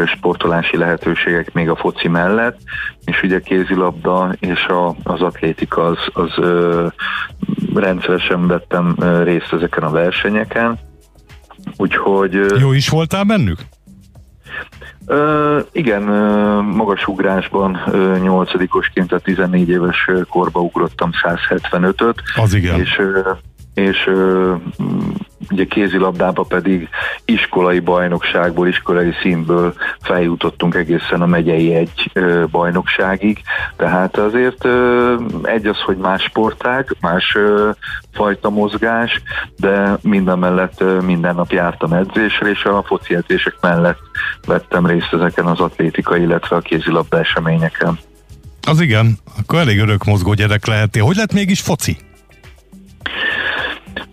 sportolási 0.06 0.78
lehetőségek 0.78 1.54
még 1.54 1.70
a 1.70 1.76
foci 1.76 2.08
mellett, 2.08 2.58
és 3.06 3.24
ugye 3.24 3.40
kézilabda 3.40 4.36
és 4.40 4.66
a, 4.66 4.96
az 5.04 5.22
atlétika 5.22 5.84
az, 5.84 5.98
az 6.14 6.32
ö, 6.38 6.88
rendszeresen 7.76 8.48
vettem 8.48 8.96
részt 9.24 9.54
ezeken 9.54 9.84
a 9.84 9.90
versenyeken. 9.90 10.80
Úgyhogy... 11.78 12.40
Jó 12.60 12.72
is 12.74 12.90
voltál 12.90 13.24
bennük? 13.24 13.60
Uh, 15.12 15.66
igen, 15.72 16.10
uh, 16.10 16.64
magas 16.76 17.08
ugrásban 17.08 17.80
uh, 17.88 18.22
nyolcadikosként 18.22 19.12
a 19.12 19.20
14 19.20 19.70
éves 19.70 20.10
korba 20.30 20.60
ugrottam 20.60 21.10
175-öt. 21.24 22.22
Az 22.36 22.54
igen. 22.54 22.80
És, 22.80 22.98
uh, 22.98 23.38
és 23.74 24.08
uh, 24.08 24.62
ugye 25.52 25.66
kézilabdába 25.66 26.44
pedig 26.44 26.90
iskolai 27.26 27.80
bajnokságból, 27.80 28.68
iskolai 28.68 29.12
színből 29.22 29.74
feljutottunk 30.02 30.76
egészen 30.76 31.22
a 31.22 31.26
megyei 31.26 31.74
egy 31.74 32.12
bajnokságig, 32.52 33.42
tehát 33.76 34.18
azért 34.18 34.68
egy 35.44 35.66
az, 35.66 35.78
hogy 35.78 35.98
más 35.98 36.22
sportág, 36.22 36.96
más 37.02 37.38
fajta 38.14 38.50
mozgás, 38.50 39.22
de 39.58 39.98
minden 40.02 40.40
mellett 40.40 40.84
minden 41.06 41.36
nap 41.36 41.52
jártam 41.52 41.94
edzésre, 41.94 42.50
és 42.50 42.64
a 42.64 42.84
foci 42.86 43.16
edzések 43.16 43.56
mellett 43.62 44.00
vettem 44.48 44.86
részt 44.86 45.14
ezeken 45.14 45.46
az 45.46 45.60
atlétika, 45.60 46.18
illetve 46.18 46.56
a 46.56 46.60
kézilabda 46.60 47.20
eseményeken. 47.20 48.00
Az 48.68 48.82
igen, 48.82 49.18
akkor 49.40 49.60
elég 49.60 49.80
örök 49.80 50.04
mozgó 50.04 50.34
gyerek 50.34 50.66
lehetél. 50.66 51.04
Hogy 51.04 51.16
lett 51.16 51.34
mégis 51.34 51.62
foci? 51.62 51.98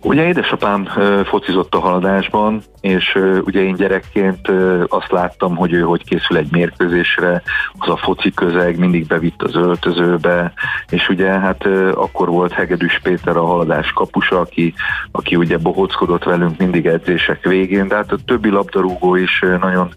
Ugye 0.01 0.25
édesapám 0.27 0.87
focizott 1.25 1.73
a 1.75 1.79
haladásban, 1.79 2.61
és 2.81 3.17
ugye 3.43 3.61
én 3.61 3.75
gyerekként 3.75 4.51
azt 4.87 5.11
láttam, 5.11 5.55
hogy 5.55 5.73
ő 5.73 5.81
hogy 5.81 6.03
készül 6.03 6.37
egy 6.37 6.51
mérkőzésre, 6.51 7.41
az 7.77 7.89
a 7.89 7.97
foci 7.97 8.31
közeg 8.33 8.77
mindig 8.79 9.07
bevitt 9.07 9.43
az 9.43 9.55
öltözőbe, 9.55 10.53
és 10.89 11.09
ugye 11.09 11.27
hát 11.27 11.65
akkor 11.93 12.27
volt 12.29 12.51
Hegedűs 12.51 12.99
Péter 13.03 13.37
a 13.37 13.45
haladás 13.45 13.91
kapusa, 13.91 14.39
aki, 14.39 14.73
aki 15.11 15.35
ugye 15.35 15.57
bohockodott 15.57 16.23
velünk 16.23 16.57
mindig 16.57 16.85
edzések 16.85 17.43
végén, 17.43 17.87
de 17.87 17.95
hát 17.95 18.11
a 18.11 18.17
többi 18.25 18.49
labdarúgó 18.49 19.15
is 19.15 19.43
nagyon 19.61 19.93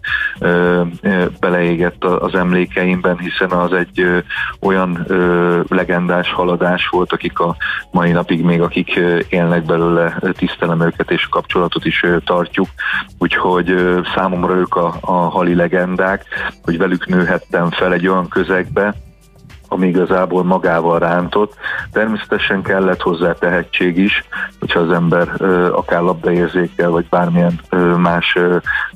beleégett 1.39 2.03
az 2.03 2.35
emlékeimben, 2.35 3.19
hiszen 3.19 3.51
az 3.51 3.73
egy 3.73 4.23
olyan 4.59 5.05
legendás 5.69 6.31
haladás 6.31 6.87
volt, 6.87 7.13
akik 7.13 7.39
a 7.39 7.55
mai 7.91 8.11
napig 8.11 8.43
még 8.43 8.61
akik 8.61 8.99
élnek 9.29 9.63
belőle, 9.65 10.19
tisztelem 10.37 10.81
őket 10.81 11.11
és 11.11 11.27
kapcsolatot 11.27 11.85
is 11.85 12.05
tartjuk, 12.25 12.67
úgyhogy 13.17 13.75
számomra 14.15 14.53
ők 14.53 14.75
a, 14.75 14.95
a 15.01 15.11
hali 15.11 15.55
legendák, 15.55 16.25
hogy 16.63 16.77
velük 16.77 17.07
nőhettem 17.07 17.69
fel 17.69 17.93
egy 17.93 18.07
olyan 18.07 18.27
közegbe, 18.27 18.93
ami 19.67 19.87
igazából 19.87 20.43
magával 20.43 20.99
rántott. 20.99 21.55
Természetesen 21.91 22.61
kellett 22.61 23.01
hozzá 23.01 23.33
tehetség 23.33 23.97
is, 23.97 24.23
hogyha 24.59 24.79
az 24.79 24.91
ember 24.91 25.41
akár 25.71 26.01
labdaérzékkel, 26.01 26.89
vagy 26.89 27.05
bármilyen 27.09 27.59
más 27.97 28.37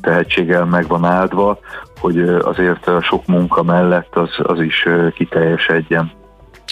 tehetséggel 0.02 0.66
meg 0.66 0.88
van 0.88 1.06
áldva, 1.06 1.60
hogy 2.00 2.20
azért 2.20 2.88
a 2.88 3.02
sok 3.02 3.26
munka 3.26 3.64
mellett 3.64 4.16
az, 4.16 4.30
az 4.38 4.60
is 4.60 4.88
kiteljesedjen. 5.14 6.12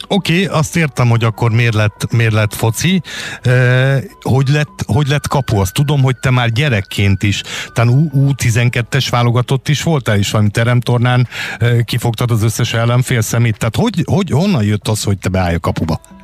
Oké, 0.08 0.44
okay, 0.44 0.58
azt 0.60 0.76
értem, 0.76 1.10
hogy 1.10 1.24
akkor 1.24 1.52
miért 1.52 1.74
lett, 1.74 2.12
miért 2.12 2.34
lett 2.34 2.54
foci. 2.54 3.02
E, 3.42 4.04
hogy, 4.22 4.48
lett, 4.48 4.84
hogy 4.86 5.08
lett 5.08 5.28
kapu? 5.28 5.58
Azt 5.58 5.74
tudom, 5.74 6.02
hogy 6.02 6.18
te 6.18 6.30
már 6.30 6.50
gyerekként 6.50 7.24
is, 7.24 7.44
talán 7.74 8.12
U12-es 8.16 9.08
válogatott 9.10 9.70
is 9.70 9.84
voltál, 9.84 10.18
és 10.18 10.32
valami 10.32 10.50
teremtornán 10.50 11.28
e, 11.60 11.84
kifogtad 11.84 12.32
az 12.32 12.44
összes 12.44 12.74
ellenfél 12.74 13.22
szemét. 13.22 13.58
Tehát 13.58 13.76
hogy, 13.76 14.04
hogy, 14.06 14.30
honnan 14.30 14.64
jött 14.64 14.88
az, 14.88 15.04
hogy 15.04 15.18
te 15.18 15.30
beállj 15.30 15.56
a 15.56 15.60
kapuba? 15.60 16.15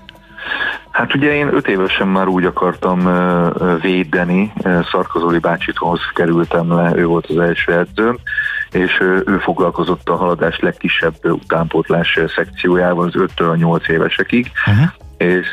Hát 1.02 1.16
ugye 1.16 1.34
én 1.34 1.54
öt 1.54 1.68
évesen 1.68 2.08
már 2.08 2.28
úgy 2.28 2.46
akartam 2.46 3.10
védeni, 3.82 4.54
Szarkozoli 4.92 5.40
bácsithoz 5.40 6.00
kerültem 6.14 6.74
le, 6.76 6.92
ő 6.96 7.06
volt 7.06 7.26
az 7.26 7.38
első 7.38 7.74
edzőm, 7.74 8.18
és 8.72 9.00
ő 9.26 9.38
foglalkozott 9.38 10.10
a 10.10 10.16
haladás 10.16 10.60
legkisebb 10.60 11.14
utánpótlás 11.24 12.20
szekciójával 12.36 13.06
az 13.06 13.14
5-től 13.18 13.52
a 13.52 13.56
8 13.56 13.88
évesekig, 13.88 14.52
uh-huh. 14.68 14.90
és 15.18 15.48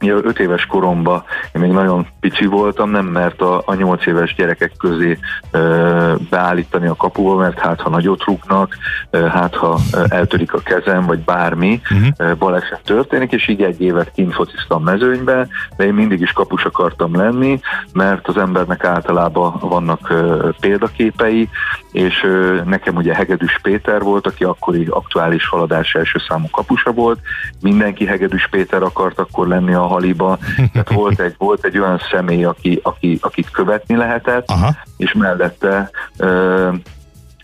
Ja, 0.00 0.16
öt 0.22 0.38
éves 0.38 0.66
koromban 0.66 1.22
én 1.52 1.60
még 1.60 1.70
nagyon 1.70 2.06
pici 2.20 2.46
voltam, 2.46 2.90
nem 2.90 3.06
mert 3.06 3.40
a, 3.40 3.62
a 3.64 3.74
nyolc 3.74 4.06
éves 4.06 4.34
gyerekek 4.34 4.72
közé 4.78 5.18
ö, 5.50 6.14
beállítani 6.30 6.86
a 6.86 6.94
kapuba, 6.94 7.36
mert 7.36 7.58
hát 7.58 7.80
ha 7.80 7.90
nagyot 7.90 8.24
rúgnak, 8.24 8.76
ö, 9.10 9.26
hát 9.26 9.54
ha 9.54 9.78
ö, 9.92 10.04
eltörik 10.08 10.52
a 10.52 10.58
kezem, 10.58 11.06
vagy 11.06 11.18
bármi, 11.18 11.80
uh-huh. 11.90 12.36
baleset 12.36 12.80
történik, 12.84 13.32
és 13.32 13.48
így 13.48 13.62
egy 13.62 13.80
évet 13.80 14.12
kint 14.14 14.34
fociztam 14.34 14.82
mezőnybe, 14.82 15.48
de 15.76 15.84
én 15.84 15.94
mindig 15.94 16.20
is 16.20 16.32
kapus 16.32 16.64
akartam 16.64 17.16
lenni, 17.16 17.60
mert 17.92 18.28
az 18.28 18.36
embernek 18.36 18.84
általában 18.84 19.56
vannak 19.60 20.10
ö, 20.10 20.48
példaképei, 20.60 21.48
és 21.92 22.22
ö, 22.24 22.60
nekem 22.64 22.96
ugye 22.96 23.14
Hegedűs 23.14 23.58
Péter 23.62 24.02
volt, 24.02 24.26
aki 24.26 24.44
akkori 24.44 24.86
aktuális 24.90 25.48
haladás 25.48 25.94
első 25.94 26.18
számú 26.28 26.46
kapusa 26.50 26.92
volt, 26.92 27.18
mindenki 27.62 28.06
Hegedűs 28.06 28.48
Péter 28.50 28.82
akart 28.82 29.18
akkor 29.18 29.48
lenni 29.48 29.74
a 29.74 29.86
haliba, 29.88 30.38
tehát 30.72 30.92
volt 30.92 31.20
egy, 31.20 31.34
volt 31.38 31.64
egy 31.64 31.78
olyan 31.78 32.00
személy, 32.10 32.44
aki, 32.44 32.80
aki, 32.82 33.18
akit 33.20 33.50
követni 33.50 33.96
lehetett, 33.96 34.50
Aha. 34.50 34.74
és 34.96 35.12
mellette 35.12 35.90
ö, 36.16 36.68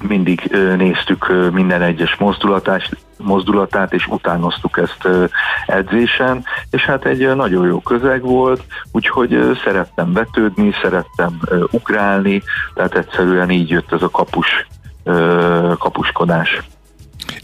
mindig 0.09 0.49
ö, 0.51 0.77
néztük 0.77 1.29
ö, 1.29 1.49
minden 1.51 1.83
egyes 1.83 2.17
mozdulatát, 2.17 2.89
mozdulatát, 3.19 3.93
és 3.93 4.07
utánoztuk 4.07 4.79
ezt 4.79 5.05
ö, 5.05 5.25
edzésen, 5.67 6.45
és 6.71 6.85
hát 6.85 7.05
egy 7.05 7.23
ö, 7.23 7.35
nagyon 7.35 7.67
jó 7.67 7.81
közeg 7.81 8.23
volt, 8.23 8.65
úgyhogy 8.93 9.35
ö, 9.35 9.53
szerettem 9.65 10.13
betődni, 10.13 10.73
szerettem 10.83 11.39
ö, 11.45 11.65
ugrálni, 11.71 12.43
tehát 12.75 12.95
egyszerűen 12.95 13.51
így 13.51 13.71
jött 13.71 13.93
ez 13.93 14.03
a 14.03 14.11
kapus, 14.11 14.67
ö, 15.05 15.73
kapuskodás. 15.79 16.63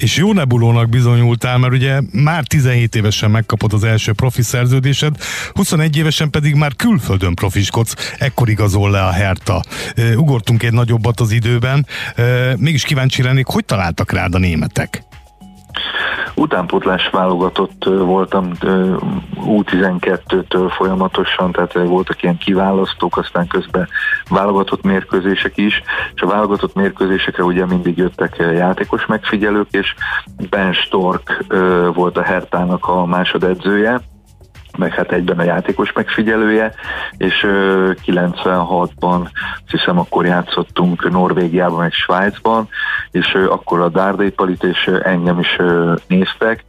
És 0.00 0.16
jó 0.16 0.32
nebulónak 0.32 0.88
bizonyultál, 0.88 1.58
mert 1.58 1.72
ugye 1.72 2.00
már 2.12 2.44
17 2.44 2.94
évesen 2.94 3.30
megkapod 3.30 3.72
az 3.72 3.84
első 3.84 4.12
profi 4.12 4.42
szerződésed, 4.42 5.16
21 5.52 5.96
évesen 5.96 6.30
pedig 6.30 6.54
már 6.54 6.76
külföldön 6.76 7.34
profiskodsz, 7.34 8.14
ekkor 8.18 8.48
igazol 8.48 8.90
le 8.90 9.02
a 9.04 9.10
Herta. 9.10 9.62
Ugortunk 10.16 10.62
egy 10.62 10.72
nagyobbat 10.72 11.20
az 11.20 11.30
időben, 11.30 11.86
mégis 12.56 12.82
kíváncsi 12.82 13.22
lennék, 13.22 13.46
hogy 13.46 13.64
találtak 13.64 14.12
rád 14.12 14.34
a 14.34 14.38
németek? 14.38 15.09
Utánpótlás 16.40 17.08
válogatott 17.10 17.84
voltam 17.84 18.50
U12-től 19.46 20.72
folyamatosan, 20.76 21.52
tehát 21.52 21.72
voltak 21.72 22.22
ilyen 22.22 22.38
kiválasztók, 22.38 23.16
aztán 23.16 23.46
közben 23.46 23.88
válogatott 24.28 24.82
mérkőzések 24.82 25.56
is, 25.56 25.82
és 26.14 26.22
a 26.22 26.26
válogatott 26.26 26.74
mérkőzésekre 26.74 27.42
ugye 27.42 27.66
mindig 27.66 27.96
jöttek 27.96 28.36
játékos 28.36 29.06
megfigyelők, 29.06 29.68
és 29.70 29.94
Ben 30.50 30.72
Stork 30.72 31.44
volt 31.94 32.16
a 32.16 32.22
Hertának 32.22 32.88
a 32.88 33.06
másodedzője, 33.06 34.00
meg 34.78 34.94
hát 34.94 35.12
egyben 35.12 35.38
a 35.38 35.42
játékos 35.42 35.92
megfigyelője, 35.92 36.74
és 37.16 37.46
96-ban, 38.06 39.22
azt 39.22 39.70
hiszem 39.70 39.98
akkor 39.98 40.26
játszottunk 40.26 41.10
Norvégiában, 41.10 41.78
meg 41.78 41.92
Svájcban, 41.92 42.68
és 43.10 43.34
akkor 43.34 43.80
a 43.80 43.88
Dárdai 43.88 44.30
Palit 44.30 44.64
és 44.64 44.90
engem 45.02 45.38
is 45.38 45.56
néztek, 46.06 46.64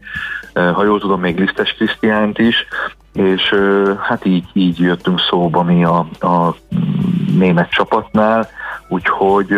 ha 0.54 0.84
jól 0.84 1.00
tudom, 1.00 1.20
még 1.20 1.40
Lisztes 1.40 1.74
Krisztiánt 1.74 2.40
is, 2.40 2.66
és 3.14 3.56
hát 4.02 4.26
így, 4.26 4.46
így 4.54 4.80
jöttünk 4.80 5.20
szóba 5.20 5.64
mi 5.64 5.84
a, 5.84 6.08
a 6.20 6.56
német 7.38 7.70
csapatnál, 7.70 8.50
úgyhogy 8.88 9.52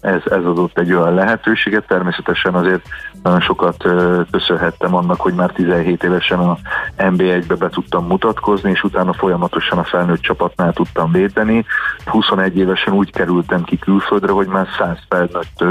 ez, 0.00 0.20
ez 0.24 0.44
adott 0.44 0.78
egy 0.78 0.92
olyan 0.92 1.14
lehetőséget, 1.14 1.86
természetesen 1.86 2.54
azért 2.54 2.88
nagyon 3.26 3.40
sokat 3.40 3.84
köszönhettem 4.30 4.94
annak, 4.94 5.20
hogy 5.20 5.34
már 5.34 5.50
17 5.50 6.02
évesen 6.02 6.38
a 6.38 6.58
NB1-be 6.98 7.54
be 7.54 7.68
tudtam 7.68 8.06
mutatkozni, 8.06 8.70
és 8.70 8.82
utána 8.82 9.12
folyamatosan 9.12 9.78
a 9.78 9.84
felnőtt 9.84 10.20
csapatnál 10.20 10.72
tudtam 10.72 11.12
védeni. 11.12 11.64
21 12.04 12.58
évesen 12.58 12.94
úgy 12.94 13.12
kerültem 13.12 13.62
ki 13.62 13.78
külföldre, 13.78 14.32
hogy 14.32 14.46
már 14.46 14.66
100 14.78 14.98
felnőtt 15.08 15.64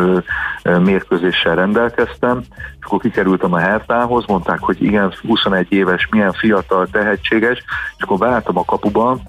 mérkőzéssel 0.83 1.55
rendelkeztem, 1.55 2.41
és 2.79 2.85
akkor 2.85 2.99
kikerültem 2.99 3.53
a 3.53 3.57
Hertához, 3.57 4.25
mondták, 4.27 4.59
hogy 4.59 4.83
igen, 4.83 5.13
21 5.27 5.67
éves, 5.69 6.07
milyen 6.11 6.31
fiatal, 6.31 6.87
tehetséges, 6.91 7.63
és 7.97 8.03
akkor 8.03 8.17
beálltam 8.17 8.57
a 8.57 8.65
kapuban, 8.65 9.21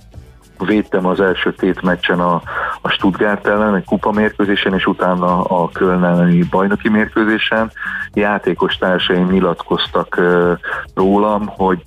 védtem 0.65 1.07
az 1.07 1.21
első 1.21 1.53
tét 1.53 1.83
meccsen 1.83 2.21
a, 2.21 2.43
a 2.81 2.89
Stuttgart 2.89 3.47
ellen, 3.47 3.75
egy 3.75 3.85
kupa 3.85 4.11
mérkőzésen, 4.11 4.75
és 4.75 4.87
utána 4.87 5.43
a 5.43 5.69
Köln 5.69 6.05
elleni 6.05 6.43
bajnoki 6.51 6.89
mérkőzésen. 6.89 7.71
Játékos 8.13 8.77
társaim 8.77 9.31
nyilatkoztak 9.31 10.21
rólam, 10.95 11.47
hogy 11.47 11.83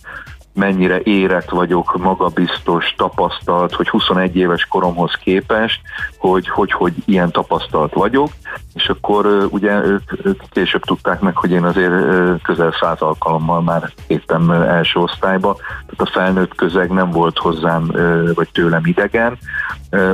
mennyire 0.59 0.99
érett 1.03 1.49
vagyok, 1.49 1.97
magabiztos, 1.97 2.93
tapasztalt, 2.97 3.73
hogy 3.73 3.89
21 3.89 4.35
éves 4.35 4.65
koromhoz 4.65 5.13
képest, 5.23 5.81
hogy 6.17 6.49
hogy, 6.49 6.71
hogy 6.71 6.93
ilyen 7.05 7.31
tapasztalt 7.31 7.93
vagyok, 7.93 8.29
és 8.73 8.89
akkor 8.89 9.47
ugye 9.49 9.83
ők, 9.83 10.25
ők 10.25 10.41
később 10.49 10.81
tudták 10.81 11.19
meg, 11.19 11.35
hogy 11.35 11.51
én 11.51 11.63
azért 11.63 11.93
közel 12.41 12.75
száz 12.79 13.01
alkalommal 13.01 13.61
már 13.61 13.91
éppen 14.07 14.53
első 14.53 14.99
osztályba, 14.99 15.55
tehát 15.55 16.13
a 16.13 16.19
felnőtt 16.19 16.55
közeg 16.55 16.89
nem 16.89 17.11
volt 17.11 17.37
hozzám 17.37 17.91
vagy 18.33 18.49
tőlem 18.51 18.85
idegen. 18.85 19.37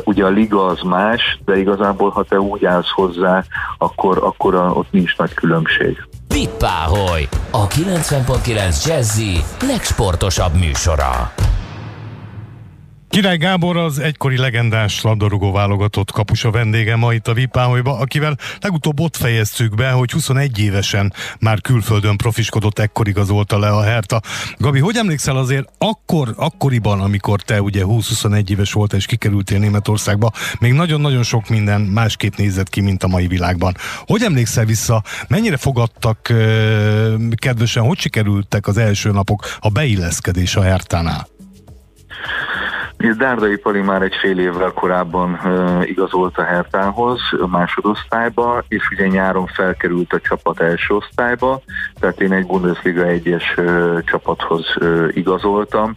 Ugye 0.03 0.25
a 0.25 0.29
liga 0.29 0.65
az 0.65 0.81
más, 0.81 1.39
de 1.45 1.57
igazából 1.57 2.09
ha 2.09 2.23
te 2.23 2.39
úgy 2.39 2.65
állsz 2.65 2.91
hozzá, 2.91 3.43
akkor, 3.77 4.17
akkor 4.17 4.55
a, 4.55 4.71
ott 4.71 4.91
nincs 4.91 5.17
nagy 5.17 5.33
különbség. 5.33 6.07
Vippáholy, 6.35 7.27
a 7.51 7.67
90.9 7.67 8.85
Jazzy 8.85 9.43
legsportosabb 9.67 10.55
műsora. 10.55 11.33
Király 13.15 13.37
Gábor 13.37 13.77
az 13.77 13.99
egykori 13.99 14.37
legendás 14.37 15.01
labdarúgó 15.01 15.51
válogatott 15.51 16.11
kapusa 16.11 16.51
vendége 16.51 16.95
ma 16.95 17.13
itt 17.13 17.27
a 17.27 17.33
Vipáholyba, 17.33 17.97
akivel 17.97 18.37
legutóbb 18.61 18.99
ott 18.99 19.15
fejeztük 19.15 19.75
be, 19.75 19.91
hogy 19.91 20.11
21 20.11 20.59
évesen 20.59 21.13
már 21.39 21.61
külföldön 21.61 22.17
profiskodott, 22.17 22.79
ekkor 22.79 23.07
igazolta 23.07 23.59
le 23.59 23.69
a 23.69 23.83
Herta. 23.83 24.21
Gabi, 24.57 24.79
hogy 24.79 24.95
emlékszel 24.95 25.37
azért 25.37 25.69
akkor, 25.77 26.33
akkoriban, 26.37 27.01
amikor 27.01 27.41
te 27.41 27.61
ugye 27.61 27.83
20-21 27.85 28.49
éves 28.49 28.71
volt 28.71 28.93
és 28.93 29.05
kikerültél 29.05 29.59
Németországba, 29.59 30.31
még 30.59 30.73
nagyon-nagyon 30.73 31.23
sok 31.23 31.49
minden 31.49 31.81
másképp 31.81 32.35
nézett 32.35 32.69
ki, 32.69 32.81
mint 32.81 33.03
a 33.03 33.07
mai 33.07 33.27
világban. 33.27 33.75
Hogy 34.05 34.23
emlékszel 34.23 34.65
vissza, 34.65 35.03
mennyire 35.27 35.57
fogadtak 35.57 36.33
kedvesen, 37.35 37.83
hogy 37.83 37.99
sikerültek 37.99 38.67
az 38.67 38.77
első 38.77 39.11
napok 39.11 39.57
a 39.59 39.69
beilleszkedés 39.69 40.55
a 40.55 40.61
Hertánál? 40.61 41.27
Dárdai 43.13 43.57
Pali 43.57 43.81
már 43.81 44.01
egy 44.01 44.15
fél 44.21 44.39
évvel 44.39 44.71
korábban 44.71 45.39
igazolt 45.83 46.37
a 46.37 46.43
Hertához 46.43 47.21
a 47.41 47.47
másodosztályba, 47.47 48.63
és 48.67 48.89
ugye 48.91 49.07
nyáron 49.07 49.45
felkerült 49.45 50.13
a 50.13 50.19
csapat 50.19 50.59
első 50.59 50.93
osztályba, 50.93 51.61
tehát 51.99 52.21
én 52.21 52.31
egy 52.31 52.45
Bundesliga 52.45 53.03
egyes 53.03 53.53
uh, 53.57 54.03
csapathoz 54.03 54.65
igazoltam. 55.09 55.93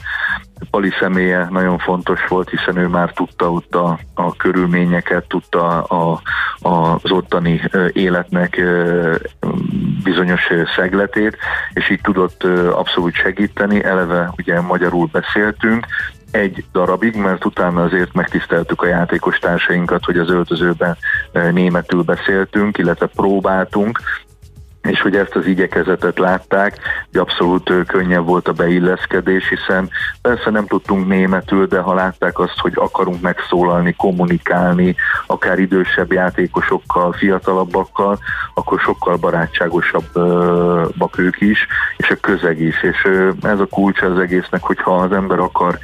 Pali 0.70 0.90
személye 1.00 1.48
nagyon 1.50 1.78
fontos 1.78 2.26
volt, 2.28 2.50
hiszen 2.50 2.76
ő 2.76 2.86
már 2.86 3.12
tudta 3.12 3.52
ott 3.52 3.74
a, 3.74 3.98
a 4.14 4.36
körülményeket, 4.36 5.28
tudta 5.28 5.82
a, 5.82 6.20
a, 6.58 6.94
az 7.02 7.10
ottani 7.10 7.62
életnek 7.92 8.60
bizonyos 10.04 10.48
szegletét, 10.76 11.36
és 11.72 11.90
így 11.90 12.00
tudott 12.00 12.44
abszolút 12.72 13.14
segíteni. 13.14 13.84
Eleve 13.84 14.32
ugye 14.36 14.60
magyarul 14.60 15.08
beszéltünk, 15.12 15.86
egy 16.30 16.64
darabig, 16.72 17.14
mert 17.14 17.44
utána 17.44 17.82
azért 17.82 18.12
megtiszteltük 18.12 18.82
a 18.82 18.86
játékos 18.86 19.38
társainkat, 19.38 20.04
hogy 20.04 20.18
az 20.18 20.30
öltözőben 20.30 20.96
németül 21.52 22.02
beszéltünk, 22.02 22.78
illetve 22.78 23.06
próbáltunk, 23.06 24.00
és 24.82 25.00
hogy 25.00 25.16
ezt 25.16 25.36
az 25.36 25.46
igyekezetet 25.46 26.18
látták, 26.18 26.78
hogy 27.10 27.20
abszolút 27.20 27.72
könnyebb 27.86 28.26
volt 28.26 28.48
a 28.48 28.52
beilleszkedés, 28.52 29.48
hiszen 29.48 29.90
persze 30.22 30.50
nem 30.50 30.66
tudtunk 30.66 31.06
németül, 31.06 31.66
de 31.66 31.80
ha 31.80 31.94
látták 31.94 32.38
azt, 32.38 32.58
hogy 32.58 32.72
akarunk 32.74 33.20
megszólalni, 33.20 33.94
kommunikálni, 33.96 34.94
akár 35.26 35.58
idősebb 35.58 36.12
játékosokkal, 36.12 37.12
fiatalabbakkal, 37.12 38.18
akkor 38.54 38.80
sokkal 38.80 39.16
barátságosabbak 39.16 41.18
ők 41.18 41.40
is, 41.40 41.66
és 41.96 42.10
a 42.10 42.16
közeg 42.20 42.60
is, 42.60 42.82
és 42.82 43.08
ez 43.42 43.60
a 43.60 43.66
kulcs 43.66 44.02
az 44.02 44.18
egésznek, 44.18 44.62
hogyha 44.62 44.94
az 44.94 45.12
ember 45.12 45.38
akar 45.38 45.78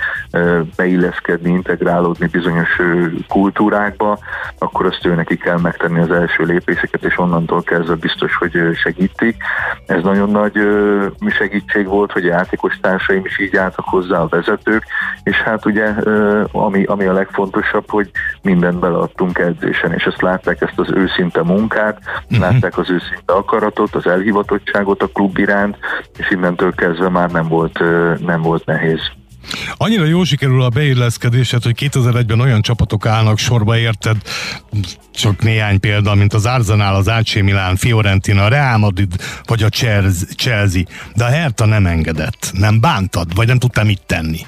beilleszkedni, 0.77 1.51
integrálódni 1.51 2.27
bizonyos 2.27 2.81
kultúrákba, 3.29 4.19
akkor 4.59 4.87
azt 4.87 5.07
ő 5.07 5.15
neki 5.15 5.37
kell 5.37 5.59
megtenni 5.59 6.01
az 6.01 6.11
első 6.11 6.45
lépéseket, 6.45 7.05
és 7.05 7.19
onnantól 7.19 7.63
kezdve 7.63 7.95
biztos, 7.95 8.37
hogy 8.37 8.57
segítik. 8.95 9.37
Ez 9.87 10.03
nagyon 10.03 10.31
nagy 10.31 10.59
segítség 11.29 11.87
volt, 11.87 12.13
hogy 12.13 12.25
a 12.25 12.29
játékos 12.29 12.79
társaim 12.81 13.25
is 13.25 13.39
így 13.39 13.57
álltak 13.57 13.85
hozzá 13.89 14.19
a 14.19 14.29
vezetők, 14.29 14.85
és 15.23 15.37
hát 15.37 15.67
ugye 15.67 15.95
ami, 16.53 16.85
ami 16.85 17.05
a 17.05 17.13
legfontosabb, 17.13 17.91
hogy 17.91 18.11
mindent 18.43 18.79
beleadtunk 18.79 19.39
edzésen, 19.39 19.93
és 19.93 20.05
ezt 20.05 20.23
látták, 20.23 20.61
ezt 20.61 20.79
az 20.79 20.91
őszinte 20.95 21.43
munkát, 21.43 21.99
uh-huh. 22.25 22.39
látták 22.39 22.79
az 22.79 22.91
őszinte 22.91 23.33
akaratot, 23.33 23.95
az 23.95 24.07
elhivatottságot 24.07 25.03
a 25.03 25.09
klub 25.13 25.39
iránt, 25.39 25.79
és 26.19 26.31
innentől 26.31 26.75
kezdve 26.75 27.09
már 27.09 27.31
nem 27.31 27.49
volt, 27.49 27.79
nem 28.21 28.43
volt 28.43 28.67
nehéz. 28.67 29.01
Annyira 29.77 30.05
jól 30.05 30.25
sikerül 30.25 30.63
a 30.63 30.69
beilleszkedésed, 30.69 31.63
hogy 31.63 31.89
2001-ben 31.91 32.41
olyan 32.41 32.63
csapatok 32.63 33.07
állnak 33.07 33.39
sorba, 33.39 33.79
érted? 33.79 34.17
Csak 35.15 35.43
néhány 35.43 35.81
példa, 35.81 36.15
mint 36.15 36.35
az 36.35 36.47
Arsenal, 36.47 36.95
az 36.95 37.09
AC 37.09 37.35
Milan, 37.35 37.77
Fiorentina, 37.77 38.49
Real 38.49 38.79
Madrid 38.79 39.15
vagy 39.45 39.63
a 39.63 39.69
Chelsea. 40.37 40.83
De 41.15 41.25
a 41.25 41.29
Hertha 41.29 41.65
nem 41.65 41.87
engedett. 41.87 42.51
Nem 42.53 42.81
bántad? 42.81 43.35
Vagy 43.35 43.47
nem 43.47 43.59
tudtam 43.59 43.87
mit 43.87 44.03
tenni? 44.07 44.41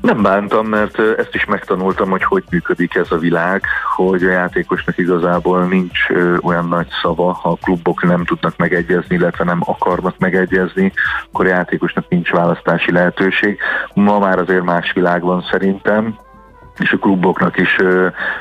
Nem 0.00 0.22
bántam, 0.22 0.66
mert 0.66 0.98
ezt 0.98 1.34
is 1.34 1.44
megtanultam, 1.44 2.10
hogy 2.10 2.24
hogy 2.24 2.44
működik 2.50 2.94
ez 2.94 3.12
a 3.12 3.18
világ, 3.18 3.62
hogy 3.96 4.22
a 4.22 4.30
játékosnak 4.30 4.98
igazából 4.98 5.64
nincs 5.64 5.98
olyan 6.42 6.68
nagy 6.68 6.86
szava, 7.02 7.32
ha 7.32 7.50
a 7.50 7.58
klubok 7.62 8.02
nem 8.02 8.24
tudnak 8.24 8.56
megegyezni, 8.56 9.16
illetve 9.16 9.44
nem 9.44 9.60
akarnak 9.64 10.18
megegyezni, 10.18 10.92
akkor 11.30 11.46
a 11.46 11.48
játékosnak 11.48 12.08
nincs 12.08 12.30
választási 12.30 12.92
lehetőség. 12.92 13.58
Ma 13.94 14.18
már 14.18 14.38
azért 14.38 14.64
más 14.64 14.92
világ 14.92 15.22
van 15.22 15.44
szerintem, 15.50 16.18
és 16.78 16.92
a 16.92 16.98
kluboknak 16.98 17.58
is 17.58 17.76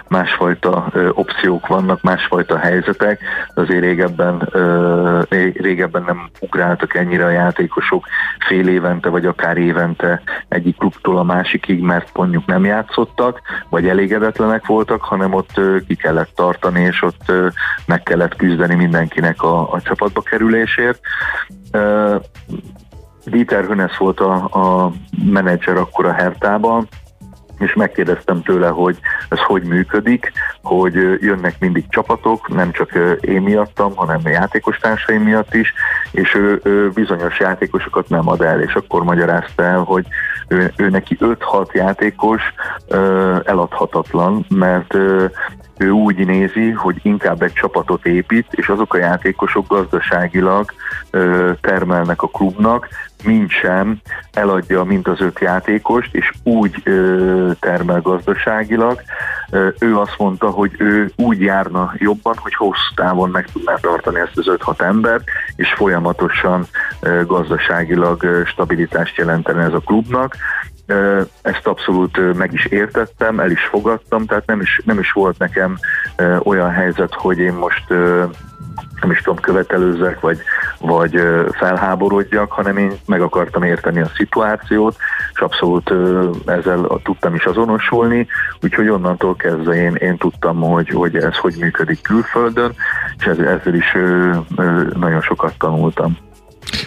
másfajta 0.08 0.92
opciók 1.12 1.68
vannak, 1.68 2.02
másfajta 2.02 2.58
helyzetek, 2.58 3.20
azért 3.54 3.82
régebben, 3.82 4.50
régebben 5.54 6.04
nem 6.04 6.30
ugráltak 6.40 6.96
ennyire 6.96 7.26
a 7.26 7.30
játékosok 7.30 8.06
fél 8.48 8.68
évente, 8.68 9.10
vagy 9.10 9.26
akár 9.26 9.58
évente 9.58 10.22
egyik 10.48 10.78
klubtól 10.78 11.18
a 11.18 11.24
másikig, 11.24 11.82
mert 11.82 12.10
mondjuk 12.14 12.46
nem 12.46 12.66
játszottak, 12.66 13.42
vagy 13.70 13.88
elégedetlenek 13.88 14.66
voltak, 14.66 15.02
hanem 15.02 15.34
ott 15.34 15.62
ki 15.88 15.96
kellett 15.96 16.32
tartani, 16.36 16.82
és 16.82 17.02
ott 17.02 17.32
meg 17.86 18.04
kellett 18.04 18.36
küzdeni 18.36 18.76
mindenkinek 18.76 19.44
a, 19.44 19.72
a 19.72 19.82
csapatba 19.82 20.22
kerülésért. 20.22 21.00
Dieter 23.26 23.66
Hönes 23.66 23.98
volt 23.98 24.20
a, 24.20 24.34
a 24.34 24.92
menedzser 25.26 25.78
akkor 25.78 26.06
a 26.06 26.14
Hertában, 26.14 26.88
és 27.60 27.74
megkérdeztem 27.74 28.42
tőle, 28.42 28.68
hogy 28.68 29.00
ez 29.30 29.40
hogy 29.40 29.64
működik, 29.64 30.32
hogy 30.62 30.94
jönnek 31.22 31.60
mindig 31.60 31.86
csapatok, 31.90 32.48
nem 32.48 32.72
csak 32.72 32.92
én 33.22 33.42
miattam, 33.42 33.96
hanem 33.96 34.20
a 34.24 34.30
játékos 34.30 34.78
miatt 35.24 35.54
is, 35.54 35.74
és 36.12 36.36
ő, 36.36 36.60
ő 36.64 36.90
bizonyos 36.90 37.40
játékosokat 37.40 38.10
nem 38.10 38.30
ad 38.30 38.42
el, 38.42 38.62
és 38.62 38.74
akkor 38.74 39.04
magyarázta 39.04 39.64
el, 39.64 39.80
hogy 39.80 40.06
ő, 40.48 40.74
ő 40.78 40.90
neki 40.90 41.18
5-6 41.20 41.72
játékos 41.74 42.42
eladhatatlan, 43.44 44.46
mert 44.50 44.94
ő 45.78 45.90
úgy 45.90 46.26
nézi, 46.26 46.70
hogy 46.70 47.00
inkább 47.04 47.42
egy 47.42 47.54
csapatot 47.54 48.06
épít, 48.06 48.48
és 48.52 48.68
azok 48.68 48.94
a 48.94 48.98
játékosok 48.98 49.68
gazdaságilag 49.68 50.72
ö, 51.12 51.52
termelnek 51.62 52.22
a 52.22 52.28
klubnak, 52.28 52.88
mint 53.24 53.50
sem 53.50 53.98
eladja 54.32 54.84
mint 54.84 55.08
az 55.08 55.22
öt 55.22 55.40
játékost, 55.40 56.16
és 56.16 56.32
úgy 56.44 56.82
ö, 56.84 57.52
termel 57.60 58.02
gazdaságilag. 58.02 59.02
Ö, 59.50 59.68
ő 59.80 59.98
azt 59.98 60.18
mondta, 60.18 60.50
hogy 60.50 60.72
ő 60.78 61.12
úgy 61.16 61.42
járna 61.42 61.94
jobban, 61.98 62.36
hogy 62.38 62.54
hosszú 62.54 62.94
távon 62.96 63.30
meg 63.30 63.46
tudná 63.52 63.76
tartani 63.76 64.20
ezt 64.20 64.38
az 64.38 64.46
5-6 64.66 64.82
embert, 64.82 65.24
és 65.56 65.74
folyamatosan 65.74 66.66
ö, 67.00 67.26
gazdaságilag 67.26 68.24
ö, 68.24 68.42
stabilitást 68.46 69.18
jelentene 69.18 69.64
ez 69.64 69.74
a 69.74 69.80
klubnak 69.80 70.36
ezt 71.42 71.68
abszolút 71.68 72.38
meg 72.38 72.54
is 72.54 72.66
értettem, 72.66 73.40
el 73.40 73.52
is 73.52 73.66
fogadtam, 73.66 74.26
tehát 74.26 74.46
nem 74.46 74.62
is, 74.62 74.82
nem 74.86 75.00
is 75.00 75.12
volt 75.12 75.38
nekem 75.38 75.78
olyan 76.44 76.72
helyzet, 76.72 77.14
hogy 77.14 77.38
én 77.38 77.54
most 77.54 77.94
nem 79.02 79.12
is 79.12 79.22
tudom, 79.22 79.40
követelőzzek, 79.40 80.20
vagy, 80.20 80.40
vagy 80.80 81.22
felháborodjak, 81.52 82.52
hanem 82.52 82.78
én 82.78 82.92
meg 83.06 83.22
akartam 83.22 83.64
érteni 83.64 84.02
a 84.02 84.12
szituációt, 84.16 84.96
és 85.34 85.40
abszolút 85.40 85.94
ezzel 86.46 87.00
tudtam 87.04 87.36
is 87.36 87.46
azonosulni, 87.46 88.28
úgyhogy 88.62 88.90
onnantól 88.90 89.36
kezdve 89.36 89.76
én, 89.76 89.96
én 89.96 90.18
tudtam, 90.18 90.62
hogy, 90.62 90.90
hogy 90.90 91.16
ez 91.16 91.38
hogy 91.38 91.56
működik 91.60 92.02
külföldön, 92.02 92.74
és 93.18 93.26
ezzel 93.26 93.74
is 93.74 93.98
nagyon 94.94 95.22
sokat 95.22 95.54
tanultam. 95.58 96.18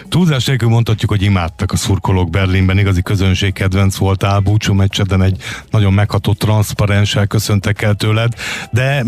Túlzás 0.09 0.45
nélkül 0.45 0.69
mondhatjuk, 0.69 1.09
hogy 1.09 1.21
imádtak 1.21 1.71
a 1.71 1.77
szurkolók 1.77 2.29
Berlinben, 2.29 2.77
igazi 2.77 3.01
közönség 3.01 3.53
kedvenc 3.53 3.95
voltál, 3.95 4.39
búcsú 4.39 4.73
meccseden 4.73 5.21
egy 5.21 5.41
nagyon 5.69 5.93
megható 5.93 6.33
transzparenssel 6.33 7.27
köszöntek 7.27 7.81
el 7.81 7.93
tőled, 7.93 8.33
de 8.71 9.05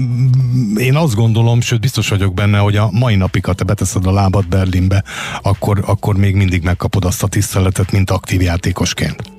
én 0.75 0.95
azt 0.95 1.15
gondolom, 1.15 1.61
sőt 1.61 1.79
biztos 1.81 2.09
vagyok 2.09 2.33
benne, 2.33 2.57
hogy 2.57 2.77
a 2.77 2.89
mai 2.91 3.15
napig, 3.15 3.45
ha 3.45 3.53
te 3.53 3.63
beteszed 3.63 4.05
a 4.05 4.11
lábad 4.11 4.47
Berlinbe, 4.47 5.03
akkor, 5.41 5.83
akkor 5.85 6.17
még 6.17 6.35
mindig 6.35 6.63
megkapod 6.63 7.05
azt 7.05 7.23
a 7.23 7.27
tiszteletet, 7.27 7.91
mint 7.91 8.11
aktív 8.11 8.41
játékosként. 8.41 9.32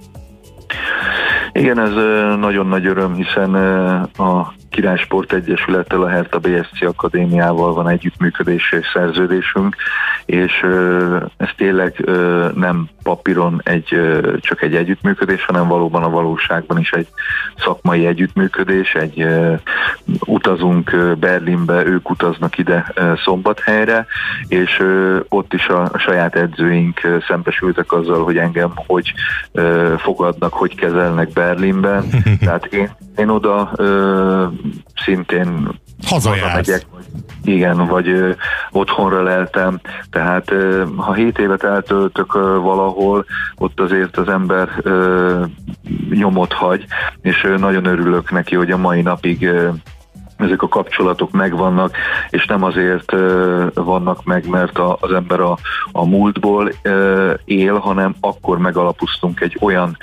Igen, 1.54 1.78
ez 1.78 1.92
nagyon 2.38 2.66
nagy 2.66 2.86
öröm, 2.86 3.14
hiszen 3.14 3.54
a 4.16 4.52
Királysport 4.70 5.32
Egyesülettel, 5.32 6.02
a 6.02 6.08
Herta 6.08 6.38
BSC 6.38 6.82
Akadémiával 6.82 7.74
van 7.74 7.88
együttműködés 7.88 8.72
és 8.72 8.86
szerződésünk, 8.92 9.76
és 10.26 10.66
ez 11.36 11.48
tényleg 11.56 12.04
nem 12.54 12.88
papíron 13.04 13.60
egy, 13.64 14.00
csak 14.40 14.62
egy 14.62 14.74
együttműködés, 14.74 15.44
hanem 15.44 15.68
valóban 15.68 16.02
a 16.02 16.10
valóságban 16.10 16.78
is 16.78 16.90
egy 16.90 17.06
szakmai 17.56 18.06
együttműködés, 18.06 18.94
egy 18.94 19.26
utazunk 20.26 21.16
Berlinbe, 21.18 21.86
ők 21.86 22.10
utaznak 22.10 22.58
ide 22.58 22.92
Szombathelyre, 23.24 24.06
és 24.48 24.82
ott 25.28 25.52
is 25.52 25.66
a, 25.66 25.90
saját 25.98 26.36
edzőink 26.36 27.00
szembesültek 27.26 27.92
azzal, 27.92 28.24
hogy 28.24 28.36
engem 28.36 28.72
hogy 28.74 29.14
fogadnak, 29.98 30.52
hogy 30.52 30.74
kezelnek 30.74 31.28
Berlinben. 31.28 32.04
Tehát 32.44 32.64
én, 32.64 32.90
én 33.16 33.28
oda 33.28 33.70
szintén 35.04 35.68
hazamegyek, 36.06 36.86
igen, 37.44 37.86
vagy 37.86 38.08
ö, 38.08 38.30
otthonra 38.70 39.22
leltem, 39.22 39.80
tehát 40.10 40.50
ö, 40.50 40.84
ha 40.96 41.12
7 41.12 41.38
évet 41.38 41.64
eltöltök 41.64 42.34
ö, 42.34 42.58
valahol, 42.58 43.24
ott 43.56 43.80
azért 43.80 44.16
az 44.16 44.28
ember 44.28 44.68
ö, 44.82 45.44
nyomot 46.10 46.52
hagy, 46.52 46.84
és 47.20 47.44
ö, 47.44 47.56
nagyon 47.56 47.84
örülök 47.84 48.30
neki, 48.30 48.54
hogy 48.54 48.70
a 48.70 48.76
mai 48.76 49.02
napig 49.02 49.46
ö, 49.46 49.68
ezek 50.44 50.62
a 50.62 50.68
kapcsolatok 50.68 51.30
megvannak, 51.30 51.96
és 52.30 52.46
nem 52.46 52.62
azért 52.62 53.12
vannak 53.74 54.24
meg, 54.24 54.48
mert 54.48 54.78
az 54.78 55.12
ember 55.12 55.40
a, 55.40 55.58
a 55.92 56.06
múltból 56.06 56.72
él, 57.44 57.78
hanem 57.78 58.14
akkor 58.20 58.58
megalapoztunk 58.58 59.40
egy 59.40 59.56
olyan 59.60 59.96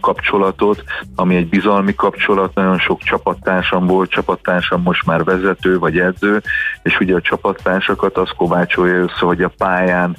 kapcsolatot, 0.00 0.84
ami 1.16 1.36
egy 1.36 1.48
bizalmi 1.48 1.94
kapcsolat, 1.94 2.54
nagyon 2.54 2.78
sok 2.78 3.02
csapattársam 3.02 3.86
volt, 3.86 4.10
csapattársam 4.10 4.82
most 4.82 5.06
már 5.06 5.24
vezető 5.24 5.78
vagy 5.78 5.98
edző, 5.98 6.42
és 6.82 7.00
ugye 7.00 7.14
a 7.14 7.20
csapattársakat 7.20 8.16
az 8.16 8.30
kovácsolja 8.36 8.94
össze, 8.94 9.24
hogy 9.26 9.42
a 9.42 9.52
pályán 9.58 10.16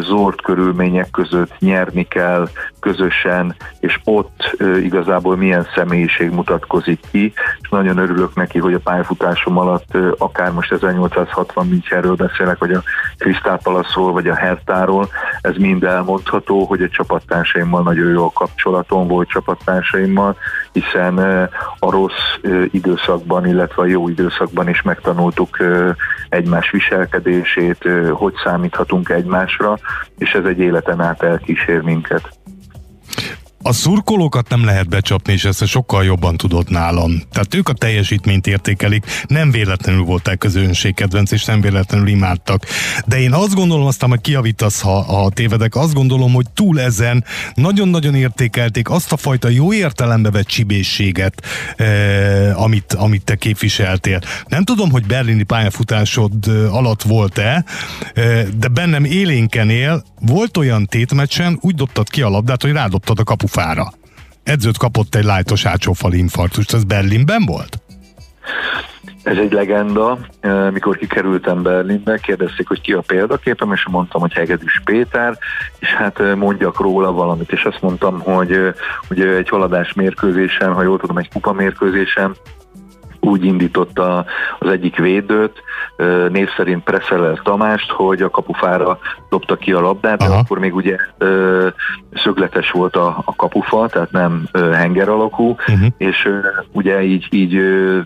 zord 0.00 0.40
körülmények 0.40 1.10
között 1.10 1.58
nyerni 1.58 2.08
kell 2.08 2.48
közösen, 2.80 3.54
és 3.80 4.00
ott 4.04 4.56
igazából 4.82 5.36
milyen 5.36 5.66
személyiség 5.74 6.30
mutatkozik 6.30 7.00
ki, 7.10 7.32
és 7.60 7.68
nagyon 7.68 7.98
örülök 7.98 8.34
neki, 8.34 8.58
hogy 8.58 8.74
a 8.74 8.80
pályafutásom 8.94 9.58
alatt, 9.58 9.96
akár 10.18 10.52
most 10.52 10.72
1860 10.72 11.66
Münchenről 11.66 12.14
beszélek, 12.14 12.58
vagy 12.58 12.72
a 12.72 12.82
Krisztál 13.18 13.58
Palaszról, 13.62 14.12
vagy 14.12 14.28
a 14.28 14.34
Hertáról, 14.34 15.08
ez 15.40 15.56
mind 15.56 15.84
elmondható, 15.84 16.64
hogy 16.64 16.82
a 16.82 16.88
csapattársaimmal 16.88 17.82
nagyon 17.82 18.10
jó 18.10 18.24
a 18.24 18.30
kapcsolatom 18.30 19.06
volt 19.06 19.28
csapattársaimmal, 19.28 20.36
hiszen 20.72 21.18
a 21.78 21.90
rossz 21.90 22.38
időszakban, 22.70 23.46
illetve 23.46 23.82
a 23.82 23.86
jó 23.86 24.08
időszakban 24.08 24.68
is 24.68 24.82
megtanultuk 24.82 25.58
egymás 26.28 26.70
viselkedését, 26.70 27.88
hogy 28.12 28.34
számíthatunk 28.44 29.08
egymásra, 29.08 29.78
és 30.18 30.32
ez 30.32 30.44
egy 30.44 30.58
életen 30.58 31.00
át 31.00 31.22
elkísér 31.22 31.80
minket 31.80 32.28
a 33.66 33.72
szurkolókat 33.72 34.48
nem 34.48 34.64
lehet 34.64 34.88
becsapni, 34.88 35.32
és 35.32 35.44
ezt 35.44 35.66
sokkal 35.66 36.04
jobban 36.04 36.36
tudod 36.36 36.70
nálam. 36.70 37.22
Tehát 37.32 37.54
ők 37.54 37.68
a 37.68 37.72
teljesítményt 37.72 38.46
értékelik, 38.46 39.04
nem 39.26 39.50
véletlenül 39.50 40.04
voltak 40.04 40.38
közönség 40.38 40.94
kedvenc, 40.94 41.30
és 41.30 41.44
nem 41.44 41.60
véletlenül 41.60 42.08
imádtak. 42.08 42.66
De 43.06 43.20
én 43.20 43.32
azt 43.32 43.54
gondolom, 43.54 43.86
aztán 43.86 44.10
hogy 44.10 44.20
kiavítasz, 44.20 44.80
ha, 44.80 45.02
ha 45.02 45.30
tévedek, 45.30 45.74
azt 45.74 45.94
gondolom, 45.94 46.32
hogy 46.32 46.46
túl 46.54 46.80
ezen 46.80 47.24
nagyon-nagyon 47.54 48.14
értékelték 48.14 48.90
azt 48.90 49.12
a 49.12 49.16
fajta 49.16 49.48
jó 49.48 49.72
értelembe 49.72 50.30
vett 50.30 50.46
csibészséget, 50.46 51.42
eh, 51.76 52.62
amit, 52.62 52.92
amit 52.92 53.24
te 53.24 53.34
képviseltél. 53.34 54.20
Nem 54.46 54.64
tudom, 54.64 54.90
hogy 54.90 55.06
berlini 55.06 55.42
pályafutásod 55.42 56.32
eh, 56.46 56.74
alatt 56.74 57.02
volt-e, 57.02 57.64
eh, 58.14 58.46
de 58.56 58.68
bennem 58.68 59.04
élénken 59.04 59.70
él, 59.70 60.04
volt 60.20 60.56
olyan 60.56 60.86
tétmeccsen, 60.86 61.58
úgy 61.60 61.74
dobtad 61.74 62.08
ki 62.08 62.22
a 62.22 62.28
labdát, 62.28 62.62
hogy 62.62 62.72
rádobtad 62.72 63.18
a 63.18 63.24
kapu 63.24 63.46
fára. 63.54 63.92
Edzőt 64.42 64.78
kapott 64.78 65.14
egy 65.14 65.24
lájtos 65.24 65.66
átsófali 65.66 66.18
infarktust, 66.18 66.74
ez 66.74 66.84
Berlinben 66.84 67.42
volt? 67.46 67.78
Ez 69.22 69.36
egy 69.36 69.52
legenda. 69.52 70.18
Mikor 70.72 70.96
kikerültem 70.96 71.62
Berlinbe, 71.62 72.18
kérdezték, 72.18 72.68
hogy 72.68 72.80
ki 72.80 72.92
a 72.92 73.02
példaképem, 73.06 73.72
és 73.72 73.86
mondtam, 73.90 74.20
hogy 74.20 74.32
Hegedűs 74.32 74.80
Péter, 74.84 75.38
és 75.78 75.88
hát 75.88 76.34
mondjak 76.36 76.80
róla 76.80 77.12
valamit, 77.12 77.52
és 77.52 77.64
azt 77.64 77.82
mondtam, 77.82 78.20
hogy 78.20 78.74
ugye 79.10 79.28
egy 79.28 79.48
haladás 79.48 79.92
mérkőzésen, 79.92 80.72
ha 80.72 80.82
jól 80.82 80.98
tudom, 80.98 81.18
egy 81.18 81.28
kupa 81.28 81.52
mérkőzésen, 81.52 82.36
úgy 83.20 83.44
indította 83.44 84.24
az 84.58 84.70
egyik 84.70 84.96
védőt, 84.96 85.62
név 86.28 86.48
szerint 86.56 86.82
Presseller 86.82 87.40
Tamást, 87.42 87.90
hogy 87.90 88.22
a 88.22 88.30
kapufára 88.30 88.98
dobta 89.28 89.56
ki 89.56 89.72
a 89.72 89.80
labdát, 89.80 90.18
de 90.18 90.24
akkor 90.24 90.58
még 90.58 90.74
ugye 90.74 90.96
szögletes 92.14 92.70
volt 92.70 92.96
a, 92.96 93.22
a 93.24 93.34
kapufa, 93.34 93.88
tehát 93.88 94.10
nem 94.10 94.48
henger 94.72 95.08
alakú, 95.08 95.48
uh-huh. 95.48 95.86
és 95.96 96.28
ugye 96.72 97.02
így, 97.02 97.26
így 97.30 97.58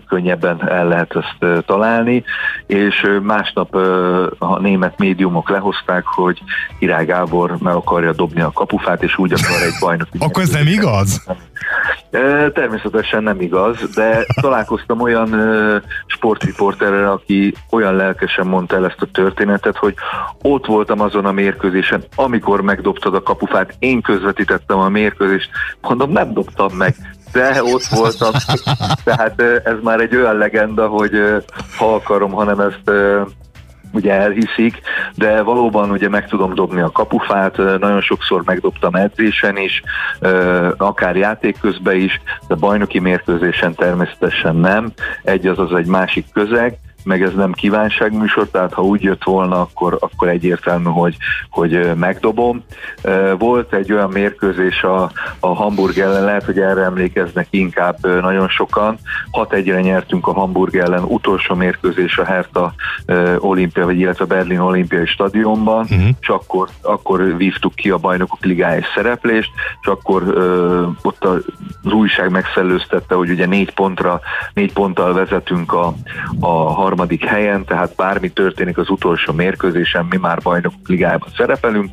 könnyebben 0.07 0.69
el 0.69 0.87
lehet 0.87 1.15
ezt 1.15 1.65
találni, 1.65 2.23
és 2.67 3.07
másnap 3.21 3.75
a 4.37 4.59
német 4.59 4.99
médiumok 4.99 5.49
lehozták, 5.49 6.03
hogy 6.05 6.41
Király 6.79 7.05
Gábor 7.05 7.57
meg 7.59 7.73
akarja 7.73 8.13
dobni 8.13 8.41
a 8.41 8.51
kapufát, 8.51 9.03
és 9.03 9.17
úgy 9.17 9.33
akar 9.33 9.61
egy 9.61 9.77
bajnoki. 9.79 10.17
Akkor 10.25 10.43
ez 10.43 10.49
nem 10.49 10.67
igaz? 10.67 11.23
Természetesen 12.53 13.23
nem 13.23 13.41
igaz, 13.41 13.89
de 13.95 14.25
találkoztam 14.41 15.01
olyan 15.01 15.29
sportriporterrel, 16.05 17.11
aki 17.11 17.53
olyan 17.69 17.95
lelkesen 17.95 18.47
mondta 18.47 18.75
el 18.75 18.85
ezt 18.85 19.01
a 19.01 19.07
történetet, 19.11 19.77
hogy 19.77 19.93
ott 20.41 20.65
voltam 20.65 20.99
azon 20.99 21.25
a 21.25 21.31
mérkőzésen, 21.31 22.03
amikor 22.15 22.61
megdobtad 22.61 23.15
a 23.15 23.23
kapufát, 23.23 23.75
én 23.79 24.01
közvetítettem 24.01 24.79
a 24.79 24.89
mérkőzést, 24.89 25.49
mondom, 25.81 26.11
nem 26.11 26.33
dobtam 26.33 26.73
meg, 26.77 26.95
de 27.31 27.63
ott 27.63 27.83
voltam. 27.83 28.31
Tehát 29.03 29.41
ez 29.63 29.75
már 29.83 29.99
egy 29.99 30.15
olyan 30.15 30.37
legenda, 30.37 30.87
hogy 30.87 31.11
ha 31.77 31.93
akarom, 31.93 32.31
hanem 32.31 32.59
ezt 32.59 32.91
ugye 33.91 34.13
elhiszik, 34.13 34.79
de 35.15 35.41
valóban 35.41 35.91
ugye 35.91 36.09
meg 36.09 36.27
tudom 36.27 36.53
dobni 36.53 36.81
a 36.81 36.91
kapufát, 36.91 37.57
nagyon 37.57 38.01
sokszor 38.01 38.41
megdobtam 38.45 38.95
edzésen 38.95 39.57
is, 39.57 39.81
akár 40.77 41.15
játék 41.15 41.59
közben 41.61 41.95
is, 41.95 42.21
de 42.47 42.55
bajnoki 42.55 42.99
mérkőzésen 42.99 43.75
természetesen 43.75 44.55
nem, 44.55 44.91
egy 45.23 45.47
az 45.47 45.59
az 45.59 45.73
egy 45.73 45.85
másik 45.85 46.25
közeg, 46.33 46.77
meg 47.03 47.21
ez 47.21 47.33
nem 47.33 47.51
kívánságműsor, 47.51 48.47
tehát 48.47 48.73
ha 48.73 48.81
úgy 48.81 49.01
jött 49.01 49.23
volna, 49.23 49.61
akkor, 49.61 49.97
akkor 49.99 50.27
egyértelmű, 50.27 50.89
hogy, 50.89 51.17
hogy 51.49 51.91
megdobom. 51.95 52.63
Volt 53.37 53.73
egy 53.73 53.93
olyan 53.93 54.09
mérkőzés 54.09 54.83
a, 54.83 55.11
a 55.39 55.47
Hamburg 55.47 55.97
ellen, 55.97 56.23
lehet, 56.23 56.43
hogy 56.43 56.59
erre 56.59 56.81
emlékeznek 56.81 57.47
inkább 57.49 58.21
nagyon 58.21 58.47
sokan. 58.47 58.97
6-1-re 59.31 59.81
nyertünk 59.81 60.27
a 60.27 60.33
Hamburg 60.33 60.75
ellen, 60.75 61.03
utolsó 61.03 61.55
mérkőzés 61.55 62.17
a 62.17 62.25
Hertha 62.25 62.73
olimpia, 63.37 63.85
vagy 63.85 63.99
illetve 63.99 64.25
Berlin 64.25 64.59
olimpiai 64.59 65.05
stadionban, 65.05 65.81
uh-huh. 65.81 66.07
és 66.21 66.27
akkor, 66.29 66.69
akkor 66.81 67.37
vívtuk 67.37 67.75
ki 67.75 67.89
a 67.89 67.97
bajnokok 67.97 68.43
ligája 68.45 68.85
szereplést, 68.95 69.51
és 69.81 69.87
akkor 69.87 70.23
ott 71.01 71.25
az 71.25 71.91
újság 71.91 72.31
megszellőztette, 72.31 73.15
hogy 73.15 73.29
ugye 73.29 73.45
négy 73.45 73.73
pontra, 73.73 74.19
négy 74.53 74.73
ponttal 74.73 75.13
vezetünk 75.13 75.73
a, 75.73 75.93
a 76.39 76.73
harmadik 76.89 77.25
helyen, 77.25 77.65
tehát 77.65 77.95
bármi 77.95 78.29
történik 78.29 78.77
az 78.77 78.89
utolsó 78.89 79.33
mérkőzésen, 79.33 80.05
mi 80.09 80.17
már 80.17 80.37
bajnokok 80.41 80.87
ligájában 80.87 81.29
szerepelünk, 81.37 81.91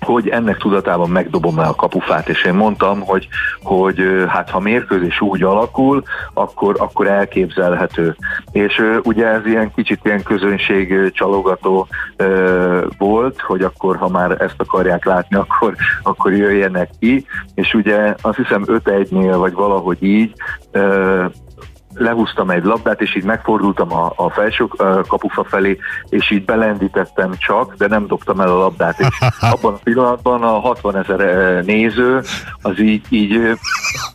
hogy 0.00 0.28
ennek 0.28 0.56
tudatában 0.56 1.10
megdobom 1.10 1.56
le 1.56 1.64
a 1.64 1.74
kapufát, 1.74 2.28
és 2.28 2.44
én 2.44 2.54
mondtam, 2.54 3.00
hogy, 3.00 3.28
hogy 3.62 4.00
hát 4.28 4.50
ha 4.50 4.60
mérkőzés 4.60 5.20
úgy 5.20 5.42
alakul, 5.42 6.02
akkor, 6.34 6.76
akkor 6.78 7.06
elképzelhető. 7.06 8.16
És 8.52 8.82
ugye 9.02 9.26
ez 9.26 9.46
ilyen 9.46 9.72
kicsit 9.74 10.00
ilyen 10.02 10.22
közönség 10.22 11.12
csalogató 11.12 11.86
volt, 12.98 13.40
hogy 13.40 13.62
akkor, 13.62 13.96
ha 13.96 14.08
már 14.08 14.30
ezt 14.30 14.54
akarják 14.56 15.04
látni, 15.04 15.36
akkor, 15.36 15.74
akkor 16.02 16.32
jöjjenek 16.32 16.90
ki, 16.98 17.26
és 17.54 17.74
ugye 17.74 18.14
azt 18.20 18.36
hiszem 18.36 18.64
5-1-nél, 18.66 19.34
vagy 19.38 19.52
valahogy 19.52 20.02
így 20.02 20.32
lehúztam 22.00 22.50
egy 22.50 22.64
labdát, 22.64 23.00
és 23.00 23.16
így 23.16 23.24
megfordultam 23.24 23.92
a, 23.92 24.12
a 24.16 24.30
felső 24.30 24.64
kapufa 25.08 25.44
felé, 25.44 25.78
és 26.08 26.30
így 26.30 26.44
belendítettem 26.44 27.32
csak, 27.38 27.74
de 27.74 27.86
nem 27.86 28.06
dobtam 28.06 28.40
el 28.40 28.48
a 28.48 28.58
labdát. 28.58 29.00
És 29.00 29.06
abban 29.52 29.74
a 29.74 29.80
pillanatban 29.82 30.42
a 30.42 30.60
60 30.60 30.96
ezer 30.96 31.64
néző 31.64 32.22
az 32.62 32.80
így, 32.80 33.04
így 33.08 33.58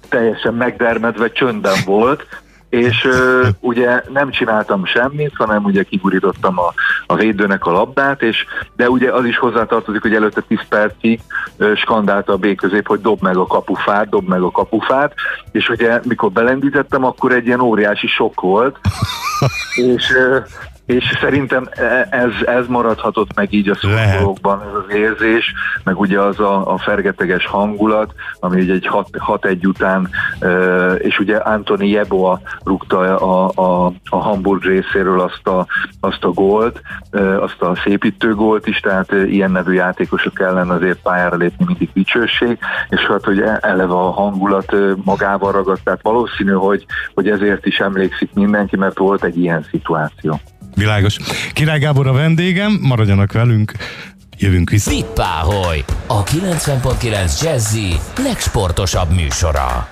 teljesen 0.10 0.54
megdermedve 0.54 1.32
csöndben 1.32 1.78
volt, 1.86 2.44
és 2.70 3.04
uh, 3.06 3.48
ugye 3.72 4.04
nem 4.14 4.30
csináltam 4.30 4.86
semmit, 4.86 5.36
hanem 5.36 5.64
ugye 5.64 5.84
kigurítottam 5.84 6.60
a, 6.60 6.74
a 7.06 7.16
védőnek 7.16 7.66
a 7.66 7.72
labdát, 7.72 8.22
és 8.22 8.46
de 8.76 8.90
ugye 8.90 9.12
az 9.12 9.26
is 9.26 9.38
hozzátartozik, 9.38 10.02
hogy 10.02 10.16
előtte 10.16 10.42
10 10.42 10.60
percig 10.70 11.20
uh, 11.58 11.76
skandálta 11.76 12.34
a 12.34 12.38
B 12.38 12.56
közép, 12.56 12.88
hogy 12.88 13.02
dob 13.02 13.22
meg 13.22 13.38
a 13.38 13.48
kapufát, 13.48 14.10
dob 14.10 14.28
meg 14.28 14.42
a 14.42 14.52
kapufát, 14.52 15.14
és 15.52 15.70
ugye 15.70 16.00
mikor 16.04 16.32
belendítettem, 16.32 17.06
akkor 17.06 17.32
egy 17.32 17.46
ilyen 17.46 17.62
óriási 17.62 18.08
sok 18.08 18.42
volt, 18.42 18.80
és 19.76 20.10
uh, 20.10 20.46
és 20.86 21.18
szerintem 21.20 21.68
e, 21.72 22.08
ez, 22.10 22.32
ez 22.46 22.68
maradhatott 22.68 23.36
meg 23.36 23.54
így 23.54 23.70
a 23.70 23.76
szurkolókban, 23.76 24.62
ez 24.62 24.74
az 24.74 24.96
érzés, 24.96 25.54
meg 25.84 26.00
ugye 26.00 26.20
az 26.20 26.40
a, 26.40 26.74
a 26.74 26.78
fergeteges 26.78 27.46
hangulat, 27.46 28.14
ami 28.40 28.62
ugye 28.62 28.74
egy 28.74 28.90
6-1 28.92 29.68
után, 29.68 30.10
e, 30.40 30.48
és 30.94 31.20
ugye 31.20 31.38
Antoni 31.38 31.90
Jeboa 31.90 32.42
rúgta 32.64 32.98
a, 33.18 33.52
a, 33.56 33.94
a 34.10 34.18
Hamburg 34.18 34.64
részéről 34.64 35.20
azt 35.20 35.48
a, 35.48 35.66
azt 36.00 36.24
a 36.24 36.30
gólt, 36.30 36.82
e, 37.12 37.42
azt 37.42 37.62
a 37.62 37.76
szépítő 37.84 38.34
gólt 38.34 38.68
is, 38.68 38.80
tehát 38.80 39.12
ilyen 39.12 39.52
nevű 39.52 39.74
játékosok 39.74 40.40
ellen 40.40 40.70
azért 40.70 41.02
pályára 41.02 41.36
lépni 41.36 41.66
mindig 41.68 41.90
dicsőség, 41.94 42.58
és 42.90 43.02
hát 43.02 43.24
hogy 43.24 43.44
eleve 43.60 43.94
a 43.94 44.12
hangulat 44.12 44.76
magával 45.04 45.52
ragadt, 45.52 45.84
tehát 45.84 46.02
valószínű, 46.02 46.52
hogy, 46.52 46.86
hogy 47.14 47.30
ezért 47.30 47.66
is 47.66 47.80
emlékszik 47.80 48.34
mindenki, 48.34 48.78
mert 48.78 48.98
volt 48.98 49.24
egy 49.24 49.38
ilyen 49.38 49.66
szituáció. 49.72 50.40
Világos. 50.76 51.18
Király 51.54 51.80
Gábor 51.80 52.08
a 52.08 52.12
vendégem, 52.12 52.80
maradjanak 52.82 53.32
velünk, 53.32 53.72
jövünk 54.38 54.70
vissza. 54.70 54.90
Vippáholy, 54.90 55.84
a 56.08 56.24
90.9 56.24 57.42
Jazzy 57.42 58.00
legsportosabb 58.24 59.14
műsora. 59.14 59.90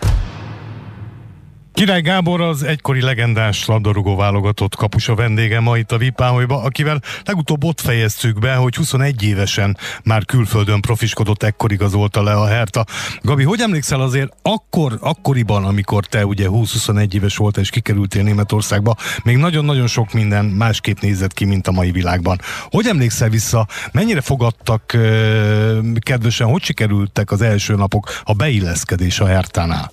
Király 1.74 2.02
Gábor 2.02 2.42
az 2.42 2.64
egykori 2.64 3.02
legendás 3.02 3.66
labdarúgó 3.66 4.16
válogatott 4.16 4.76
kapusa 4.76 5.16
vendége 5.16 5.60
ma 5.60 5.78
itt 5.78 5.92
a 5.92 5.98
Vipáholyba, 5.98 6.62
akivel 6.62 7.02
legutóbb 7.26 7.64
ott 7.64 7.82
fejeztük 7.82 8.40
be, 8.40 8.56
hogy 8.56 8.76
21 8.76 9.24
évesen 9.24 9.78
már 10.04 10.26
külföldön 10.26 10.82
profiskodott, 10.82 11.44
ekkor 11.44 11.72
igazolta 11.72 12.24
le 12.24 12.34
a 12.34 12.48
Herta. 12.48 12.86
Gabi, 13.22 13.44
hogy 13.44 13.60
emlékszel 13.62 14.02
azért 14.02 14.34
akkor, 14.42 14.98
akkoriban, 15.02 15.66
amikor 15.66 16.06
te 16.06 16.26
ugye 16.26 16.48
20-21 16.50 17.14
éves 17.14 17.38
volt 17.38 17.58
és 17.58 17.70
kikerültél 17.70 18.24
Németországba, 18.24 18.96
még 19.24 19.38
nagyon-nagyon 19.38 19.88
sok 19.88 20.14
minden 20.14 20.46
másképp 20.46 21.00
nézett 21.00 21.34
ki, 21.34 21.46
mint 21.46 21.68
a 21.68 21.72
mai 21.72 21.92
világban. 21.92 22.40
Hogy 22.70 22.88
emlékszel 22.88 23.30
vissza, 23.30 23.68
mennyire 23.92 24.22
fogadtak 24.22 24.98
kedvesen, 26.00 26.48
hogy 26.48 26.64
sikerültek 26.64 27.32
az 27.32 27.42
első 27.42 27.76
napok 27.76 28.22
a 28.24 28.34
beilleszkedés 28.34 29.20
a 29.20 29.26
Hertánál? 29.26 29.92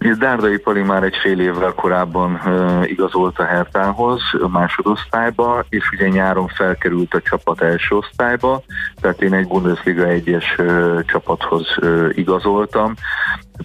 Dárdai 0.00 0.58
Pali 0.58 0.82
már 0.82 1.02
egy 1.02 1.16
fél 1.22 1.40
évvel 1.40 1.72
korábban 1.72 2.40
uh, 2.44 2.90
igazolt 2.90 3.38
a 3.38 3.44
Hertához 3.44 4.22
a 4.42 4.48
másodosztályba, 4.48 5.64
és 5.68 5.90
ugye 5.92 6.08
nyáron 6.08 6.48
felkerült 6.48 7.14
a 7.14 7.20
csapat 7.20 7.62
első 7.62 7.96
osztályba, 7.96 8.62
tehát 9.00 9.22
én 9.22 9.34
egy 9.34 9.46
Bundesliga 9.46 10.06
egyes 10.06 10.54
uh, 10.58 11.04
csapathoz 11.04 11.66
uh, 11.82 12.08
igazoltam. 12.12 12.94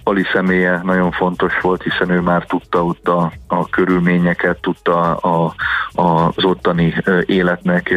Pali 0.04 0.24
személye 0.34 0.82
nagyon 0.84 1.12
fontos 1.12 1.54
volt, 1.62 1.84
hiszen 1.84 2.10
ő 2.10 2.20
már 2.20 2.46
tudta 2.46 2.86
ott 2.86 3.08
a, 3.08 3.32
a 3.48 3.70
körülményeket, 3.70 4.62
tudta 4.62 5.16
a, 5.16 5.54
a, 6.02 6.28
az 6.36 6.44
ottani 6.44 6.94
életnek 7.26 7.94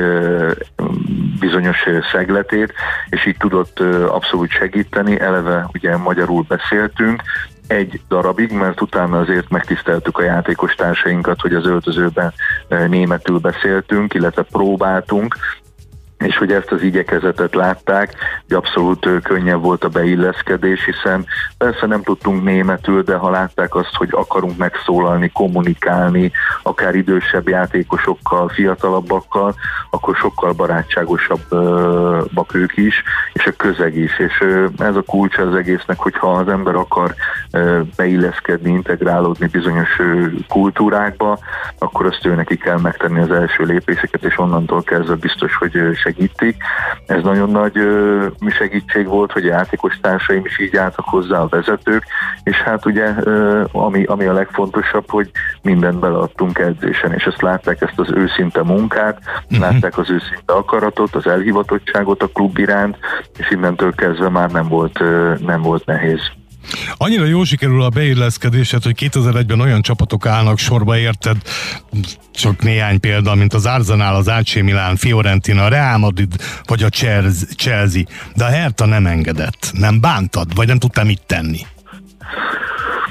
bizonyos 1.40 1.84
szegletét, 2.12 2.72
és 3.08 3.26
így 3.26 3.36
tudott 3.36 3.80
abszolút 4.08 4.50
segíteni. 4.50 5.20
Eleve 5.20 5.68
ugye 5.72 5.96
magyarul 5.96 6.44
beszéltünk, 6.48 7.22
egy 7.68 8.00
darabig, 8.08 8.52
mert 8.52 8.80
utána 8.80 9.18
azért 9.18 9.48
megtiszteltük 9.48 10.18
a 10.18 10.22
játékos 10.22 10.74
társainkat, 10.74 11.40
hogy 11.40 11.54
az 11.54 11.66
öltözőben 11.66 12.32
németül 12.68 13.38
beszéltünk, 13.38 14.14
illetve 14.14 14.42
próbáltunk, 14.42 15.36
és 16.18 16.36
hogy 16.36 16.52
ezt 16.52 16.70
az 16.70 16.82
igyekezetet 16.82 17.54
látták, 17.54 18.14
hogy 18.46 18.56
abszolút 18.56 19.08
könnyebb 19.22 19.62
volt 19.62 19.84
a 19.84 19.88
beilleszkedés, 19.88 20.84
hiszen 20.84 21.26
persze 21.58 21.86
nem 21.86 22.02
tudtunk 22.02 22.44
németül, 22.44 23.02
de 23.02 23.16
ha 23.16 23.30
látták 23.30 23.74
azt, 23.74 23.94
hogy 23.94 24.08
akarunk 24.10 24.56
megszólalni, 24.56 25.30
kommunikálni, 25.32 26.32
akár 26.62 26.94
idősebb 26.94 27.48
játékosokkal, 27.48 28.48
fiatalabbakkal, 28.48 29.54
akkor 29.90 30.16
sokkal 30.16 30.52
barátságosabbak 30.52 32.54
ők 32.54 32.76
is, 32.76 33.02
és 33.32 33.46
a 33.46 33.52
közeg 33.56 33.96
is. 33.96 34.18
És 34.18 34.44
ez 34.78 34.96
a 34.96 35.02
kulcs 35.02 35.38
az 35.38 35.54
egésznek, 35.54 35.98
hogyha 35.98 36.32
az 36.32 36.48
ember 36.48 36.74
akar 36.74 37.14
beilleszkedni, 37.96 38.70
integrálódni 38.70 39.46
bizonyos 39.46 40.00
kultúrákba, 40.48 41.38
akkor 41.78 42.06
azt 42.06 42.26
ő 42.26 42.34
neki 42.34 42.56
kell 42.56 42.78
megtenni 42.78 43.20
az 43.20 43.30
első 43.30 43.64
lépéseket, 43.64 44.22
és 44.22 44.38
onnantól 44.38 44.82
kezdve 44.82 45.14
biztos, 45.14 45.56
hogy 45.56 45.76
segítik. 46.08 46.56
Ez 47.06 47.22
nagyon 47.22 47.50
nagy 47.50 47.76
ö, 47.76 48.26
segítség 48.48 49.06
volt, 49.06 49.32
hogy 49.32 49.44
a 49.44 49.52
játékos 49.52 49.98
társaim 50.00 50.44
is 50.44 50.58
így 50.60 50.76
álltak 50.76 51.04
hozzá 51.04 51.38
a 51.38 51.48
vezetők, 51.48 52.04
és 52.42 52.56
hát 52.56 52.86
ugye 52.86 53.12
ö, 53.20 53.64
ami, 53.72 54.04
ami 54.04 54.24
a 54.24 54.32
legfontosabb, 54.32 55.10
hogy 55.10 55.30
mindent 55.62 55.98
beleadtunk 55.98 56.58
edzésen, 56.58 57.12
és 57.12 57.24
ezt 57.24 57.42
látták, 57.42 57.80
ezt 57.80 57.98
az 57.98 58.10
őszinte 58.10 58.62
munkát, 58.62 59.18
uh-huh. 59.44 59.58
látták 59.58 59.98
az 59.98 60.10
őszinte 60.10 60.52
akaratot, 60.52 61.14
az 61.14 61.26
elhivatottságot 61.26 62.22
a 62.22 62.26
klub 62.26 62.58
iránt, 62.58 62.96
és 63.38 63.50
innentől 63.50 63.94
kezdve 63.94 64.28
már 64.28 64.50
nem 64.50 64.68
volt, 64.68 65.00
ö, 65.00 65.34
nem 65.46 65.62
volt 65.62 65.86
nehéz. 65.86 66.20
Annyira 66.96 67.24
jól 67.24 67.44
sikerül 67.44 67.82
a 67.82 67.88
beilleszkedésed, 67.88 68.82
hogy 68.82 69.08
2001-ben 69.12 69.60
olyan 69.60 69.82
csapatok 69.82 70.26
állnak 70.26 70.58
sorba, 70.58 70.98
érted? 70.98 71.36
Csak 72.34 72.62
néhány 72.62 73.00
példa, 73.00 73.34
mint 73.34 73.54
az 73.54 73.66
Arsenal, 73.66 74.14
az 74.14 74.28
AC 74.28 74.54
Milan, 74.54 74.96
Fiorentina, 74.96 75.64
a 75.64 75.68
Real 75.68 75.98
Madrid, 75.98 76.34
vagy 76.64 76.82
a 76.82 76.88
Chelsea. 77.56 78.02
De 78.34 78.44
a 78.44 78.48
Hertha 78.48 78.86
nem 78.86 79.06
engedett. 79.06 79.70
Nem 79.72 80.00
bántad, 80.00 80.54
vagy 80.54 80.66
nem 80.66 80.78
tudtam 80.78 81.06
mit 81.06 81.22
tenni? 81.26 81.60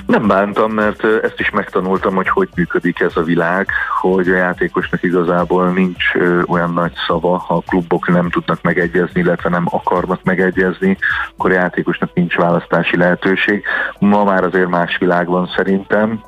Nem 0.08 0.28
bántam, 0.28 0.72
mert 0.72 1.04
ezt 1.04 1.40
is 1.40 1.50
megtanultam, 1.50 2.16
hogy 2.16 2.30
hogy 2.30 2.50
működik 2.56 3.00
ez 3.00 3.18
a 3.18 3.24
világ, 3.24 3.68
hogy 4.00 4.30
a 4.30 4.36
játékosnak 4.36 5.04
igazából 5.04 5.70
nincs 5.70 6.06
olyan 6.46 6.74
nagy 6.74 6.94
szava, 7.08 7.38
ha 7.38 7.56
a 7.56 7.64
klubok 7.68 8.08
nem 8.08 8.30
tudnak 8.30 8.62
megegyezni, 8.62 9.22
illetve 9.22 9.50
nem 9.50 9.66
akarnak 9.70 10.24
megegyezni, 10.24 10.98
akkor 11.32 11.52
a 11.52 11.54
játékosnak 11.54 12.14
nincs 12.14 12.36
választási 12.36 12.98
lehetőség. 12.98 13.64
Ma 14.00 14.24
már 14.24 14.44
azért 14.44 14.70
más 14.70 14.98
világ 14.98 15.28
van 15.28 15.50
szerintem, 15.56 16.24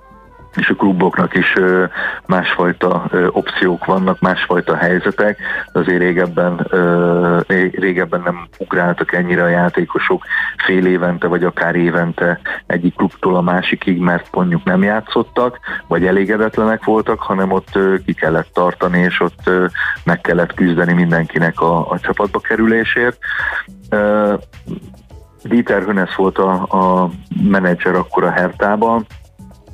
és 0.55 0.69
a 0.69 0.75
kluboknak 0.75 1.35
is 1.35 1.53
másfajta 2.25 3.09
opciók 3.31 3.85
vannak, 3.85 4.19
másfajta 4.19 4.75
helyzetek, 4.75 5.37
azért 5.71 5.99
régebben, 5.99 6.67
régebben 7.71 8.21
nem 8.21 8.47
ugráltak 8.57 9.13
ennyire 9.13 9.43
a 9.43 9.47
játékosok 9.47 10.25
fél 10.65 10.85
évente, 10.85 11.27
vagy 11.27 11.43
akár 11.43 11.75
évente 11.75 12.39
egyik 12.65 12.95
klubtól 12.95 13.35
a 13.35 13.41
másikig, 13.41 13.99
mert 13.99 14.27
mondjuk 14.31 14.63
nem 14.63 14.83
játszottak, 14.83 15.59
vagy 15.87 16.05
elégedetlenek 16.05 16.83
voltak, 16.83 17.19
hanem 17.19 17.51
ott 17.51 17.79
ki 18.05 18.13
kellett 18.13 18.49
tartani, 18.53 18.99
és 18.99 19.19
ott 19.19 19.49
meg 20.03 20.21
kellett 20.21 20.53
küzdeni 20.53 20.93
mindenkinek 20.93 21.61
a, 21.61 21.91
a 21.91 21.99
csapatba 21.99 22.39
kerülésért. 22.39 23.17
Dieter 25.43 25.83
Hönes 25.83 26.15
volt 26.15 26.37
a, 26.37 26.51
a 26.51 27.09
menedzser 27.41 27.95
akkor 27.95 28.23
a 28.23 28.31
Hertában, 28.31 29.05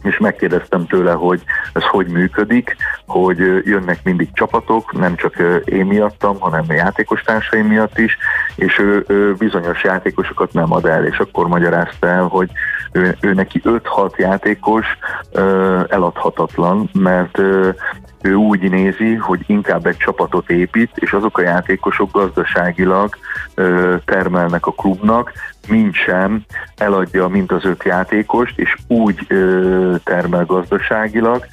és 0.05 0.17
megkérdeztem 0.17 0.87
tőle, 0.87 1.11
hogy 1.11 1.41
ez 1.73 1.83
hogy 1.83 2.07
működik, 2.07 2.75
hogy 3.07 3.37
jönnek 3.65 4.03
mindig 4.03 4.29
csapatok, 4.33 4.93
nem 4.93 5.15
csak 5.15 5.35
én 5.65 5.85
miattam, 5.85 6.39
hanem 6.39 6.63
a 6.67 6.73
játékos 6.73 7.23
miatt 7.67 7.97
is, 7.97 8.17
és 8.55 8.79
ő, 8.79 9.03
ő 9.07 9.33
bizonyos 9.33 9.83
játékosokat 9.83 10.53
nem 10.53 10.73
ad 10.73 10.85
el, 10.85 11.05
és 11.05 11.17
akkor 11.17 11.47
magyarázta 11.47 12.07
el, 12.07 12.23
hogy 12.23 12.49
ő, 12.91 13.17
ő 13.21 13.33
neki 13.33 13.61
5-6 13.63 14.15
játékos 14.17 14.85
eladhatatlan, 15.89 16.89
mert 16.93 17.41
ő 18.25 18.33
úgy 18.33 18.69
nézi, 18.69 19.13
hogy 19.13 19.43
inkább 19.47 19.85
egy 19.85 19.97
csapatot 19.97 20.49
épít, 20.49 20.91
és 20.95 21.11
azok 21.11 21.37
a 21.37 21.41
játékosok 21.41 22.11
gazdaságilag 22.11 23.17
ö, 23.53 23.95
termelnek 24.05 24.65
a 24.65 24.71
klubnak, 24.71 25.31
mint 25.67 25.93
sem 25.93 26.41
eladja 26.77 27.27
mint 27.27 27.51
az 27.51 27.65
öt 27.65 27.83
játékost, 27.83 28.59
és 28.59 28.75
úgy 28.87 29.25
ö, 29.27 29.95
termel 30.03 30.45
gazdaságilag. 30.45 31.45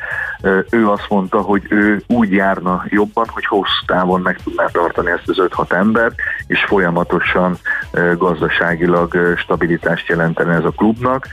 Ö, 0.42 0.58
ő 0.70 0.88
azt 0.88 1.08
mondta, 1.08 1.40
hogy 1.40 1.62
ő 1.68 2.02
úgy 2.06 2.32
járna 2.32 2.84
jobban, 2.88 3.26
hogy 3.28 3.46
hosszú 3.46 3.84
távon 3.86 4.20
meg 4.20 4.38
tudná 4.44 4.66
tartani 4.66 5.10
ezt 5.10 5.28
az 5.28 5.48
5-6 5.56 5.72
embert, 5.72 6.14
és 6.46 6.64
folyamatosan 6.64 7.56
ö, 7.90 8.16
gazdaságilag 8.16 9.14
ö, 9.14 9.32
stabilitást 9.36 10.08
jelentene 10.08 10.54
ez 10.54 10.64
a 10.64 10.70
klubnak 10.70 11.26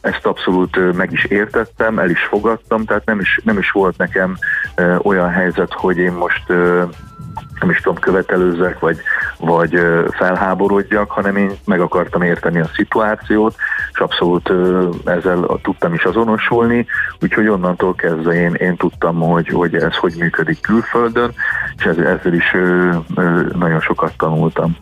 ezt 0.00 0.26
abszolút 0.26 0.96
meg 0.96 1.12
is 1.12 1.24
értettem, 1.24 1.98
el 1.98 2.10
is 2.10 2.22
fogadtam, 2.22 2.84
tehát 2.84 3.04
nem 3.04 3.20
is, 3.20 3.40
nem 3.44 3.58
is 3.58 3.70
volt 3.70 3.96
nekem 3.96 4.36
olyan 5.02 5.30
helyzet, 5.30 5.72
hogy 5.72 5.98
én 5.98 6.12
most 6.12 6.44
nem 7.60 7.70
is 7.70 7.80
tudom, 7.80 7.98
követelőzzek, 7.98 8.78
vagy, 8.78 8.98
vagy 9.38 9.80
felháborodjak, 10.10 11.10
hanem 11.10 11.36
én 11.36 11.50
meg 11.64 11.80
akartam 11.80 12.22
érteni 12.22 12.60
a 12.60 12.70
szituációt, 12.74 13.54
és 13.92 13.98
abszolút 13.98 14.52
ezzel 15.04 15.60
tudtam 15.62 15.94
is 15.94 16.04
azonosulni, 16.04 16.86
úgyhogy 17.20 17.48
onnantól 17.48 17.94
kezdve 17.94 18.34
én, 18.34 18.54
én 18.54 18.76
tudtam, 18.76 19.20
hogy, 19.20 19.48
hogy 19.48 19.74
ez 19.74 19.94
hogy 19.94 20.14
működik 20.18 20.60
külföldön, 20.60 21.32
és 21.76 21.84
ezzel 21.84 22.32
is 22.32 22.56
nagyon 23.58 23.80
sokat 23.80 24.12
tanultam. 24.16 24.76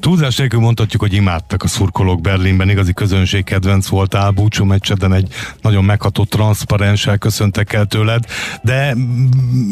Túlzás 0.00 0.36
nélkül 0.36 0.60
mondhatjuk, 0.60 1.02
hogy 1.02 1.12
imádtak 1.12 1.62
a 1.62 1.66
szurkolók 1.66 2.20
Berlinben, 2.20 2.68
igazi 2.68 2.92
közönség 2.92 3.44
kedvenc 3.44 3.88
voltál, 3.88 4.30
búcsú 4.30 4.64
meccseden 4.64 5.12
egy 5.12 5.28
nagyon 5.62 5.84
megható 5.84 6.24
transzparenssel 6.24 7.18
köszöntek 7.18 7.72
el 7.72 7.84
tőled, 7.84 8.24
de 8.62 8.94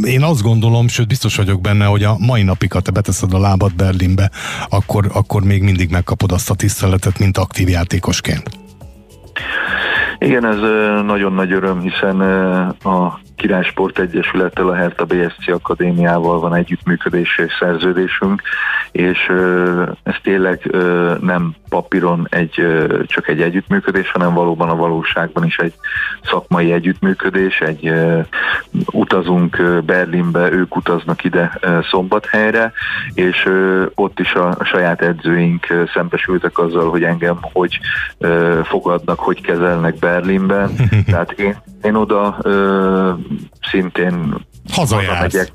én 0.04 0.22
azt 0.22 0.42
gondolom, 0.42 0.88
sőt 0.88 1.08
biztos 1.08 1.36
vagyok 1.36 1.60
benne, 1.60 1.84
hogy 1.84 2.04
a 2.04 2.16
mai 2.18 2.42
napig, 2.42 2.72
ha 2.72 2.80
te 2.80 2.90
beteszed 2.90 3.34
a 3.34 3.38
lábad 3.38 3.74
Berlinbe, 3.74 4.30
akkor, 4.68 5.10
akkor 5.12 5.42
még 5.42 5.62
mindig 5.62 5.90
megkapod 5.90 6.32
azt 6.32 6.50
a 6.50 6.54
tiszteletet, 6.54 7.18
mint 7.18 7.38
aktív 7.38 7.68
játékosként. 7.68 8.50
Igen, 10.18 10.46
ez 10.46 10.58
nagyon 11.06 11.32
nagy 11.32 11.52
öröm, 11.52 11.80
hiszen 11.80 12.20
a 12.82 13.20
Királysport 13.36 13.98
Egyesülettel, 13.98 14.68
a 14.68 14.74
Herta 14.74 15.04
BSC 15.04 15.48
Akadémiával 15.48 16.40
van 16.40 16.54
együttműködés 16.54 17.38
és 17.38 17.52
szerződésünk, 17.58 18.42
és 18.92 19.32
ez 20.02 20.14
tényleg 20.22 20.70
nem 21.20 21.54
papíron 21.68 22.26
egy, 22.30 22.66
csak 23.06 23.28
egy 23.28 23.40
együttműködés, 23.40 24.10
hanem 24.10 24.34
valóban 24.34 24.68
a 24.68 24.76
valóságban 24.76 25.44
is 25.44 25.56
egy 25.56 25.74
szakmai 26.22 26.72
együttműködés, 26.72 27.60
egy 27.60 27.92
utazunk 28.92 29.82
Berlinbe, 29.84 30.52
ők 30.52 30.76
utaznak 30.76 31.24
ide 31.24 31.58
Szombathelyre, 31.90 32.72
és 33.14 33.48
ott 33.94 34.20
is 34.20 34.32
a 34.32 34.56
saját 34.64 35.02
edzőink 35.02 35.66
szembesültek 35.94 36.58
azzal, 36.58 36.90
hogy 36.90 37.02
engem 37.02 37.38
hogy 37.40 37.78
fogadnak, 38.62 39.18
hogy 39.18 39.40
kezelnek 39.40 39.98
Berlinben. 39.98 40.70
Tehát 41.06 41.32
én, 41.32 41.56
én 41.84 41.94
oda 41.94 42.36
szintén 43.70 44.46
hazamegyek, 44.72 45.52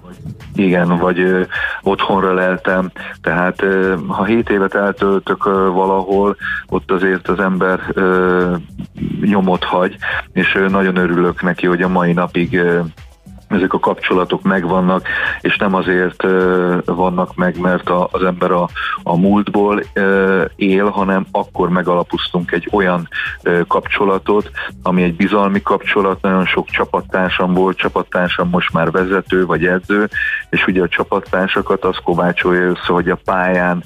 igen, 0.55 0.97
vagy 0.97 1.19
ö, 1.19 1.41
otthonra 1.81 2.33
leltem, 2.33 2.91
tehát 3.21 3.61
ö, 3.61 3.95
ha 4.07 4.23
hét 4.23 4.49
évet 4.49 4.75
eltöltök 4.75 5.45
ö, 5.45 5.69
valahol, 5.69 6.35
ott 6.67 6.91
azért 6.91 7.27
az 7.27 7.39
ember 7.39 7.79
ö, 7.93 8.55
nyomot 9.21 9.63
hagy, 9.63 9.97
és 10.33 10.55
ö, 10.55 10.67
nagyon 10.67 10.95
örülök 10.95 11.41
neki, 11.41 11.67
hogy 11.67 11.81
a 11.81 11.87
mai 11.87 12.13
napig 12.13 12.57
ö, 12.57 12.79
ezek 13.49 13.73
a 13.73 13.79
kapcsolatok 13.79 14.41
megvannak, 14.41 15.07
és 15.41 15.57
nem 15.57 15.75
azért 15.75 16.23
vannak 16.85 17.35
meg, 17.35 17.59
mert 17.59 17.89
az 17.89 18.23
ember 18.23 18.51
a, 18.51 18.69
a 19.03 19.17
múltból 19.17 19.83
él, 20.55 20.85
hanem 20.85 21.25
akkor 21.31 21.69
megalapoztunk 21.69 22.51
egy 22.51 22.69
olyan 22.71 23.07
kapcsolatot, 23.67 24.51
ami 24.83 25.03
egy 25.03 25.15
bizalmi 25.15 25.61
kapcsolat, 25.61 26.21
nagyon 26.21 26.45
sok 26.45 26.67
csapattársam 26.67 27.53
volt, 27.53 27.77
csapattársam 27.77 28.49
most 28.49 28.73
már 28.73 28.91
vezető 28.91 29.45
vagy 29.45 29.65
edző, 29.65 30.09
és 30.49 30.67
ugye 30.67 30.81
a 30.81 30.87
csapattársakat 30.87 31.85
az 31.85 31.97
kovácsolja 32.03 32.69
össze, 32.69 32.93
hogy 32.93 33.09
a 33.09 33.19
pályán 33.25 33.83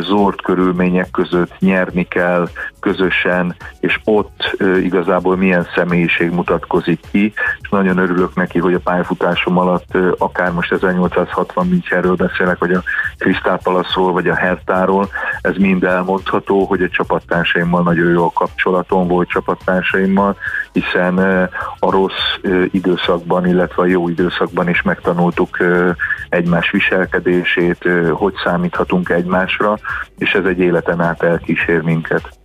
zord 0.00 0.40
körülmények 0.40 1.10
között 1.10 1.58
nyerni 1.58 2.08
kell 2.08 2.48
közösen, 2.80 3.54
és 3.80 4.00
ott 4.04 4.56
igazából 4.82 5.36
milyen 5.36 5.66
személyiség 5.74 6.30
mutatkozik 6.30 7.00
ki, 7.10 7.32
és 7.60 7.68
nagyon 7.68 7.98
örülök 7.98 8.34
neki, 8.34 8.58
hogy 8.58 8.74
a 8.74 8.80
pályafutásom 8.84 9.58
alatt, 9.58 9.96
akár 10.18 10.52
most 10.52 10.72
1860 10.72 11.66
Münchenről 11.66 12.14
beszélek, 12.14 12.58
vagy 12.58 12.72
a 12.72 12.82
Crystal 13.18 13.58
Palace-ról, 13.62 14.12
vagy 14.12 14.28
a 14.28 14.34
Hertáról, 14.34 15.08
ez 15.40 15.56
mind 15.56 15.84
elmondható, 15.84 16.64
hogy 16.64 16.82
a 16.82 16.88
csapattársaimmal 16.88 17.82
nagyon 17.82 18.10
jó 18.10 18.24
a 18.24 18.30
kapcsolatom 18.30 19.08
volt 19.08 19.28
csapattársaimmal, 19.28 20.36
hiszen 20.72 21.18
a 21.78 21.90
rossz 21.90 22.38
időszakban, 22.70 23.46
illetve 23.46 23.82
a 23.82 23.86
jó 23.86 24.08
időszakban 24.08 24.68
is 24.68 24.82
megtanultuk 24.82 25.56
egymás 26.28 26.70
viselkedését, 26.70 27.88
hogy 28.12 28.34
számíthatunk 28.44 29.08
egymásra, 29.08 29.78
és 30.18 30.32
ez 30.32 30.44
egy 30.44 30.58
életen 30.58 31.00
át 31.00 31.22
elkísér 31.22 31.80
minket 31.80 32.37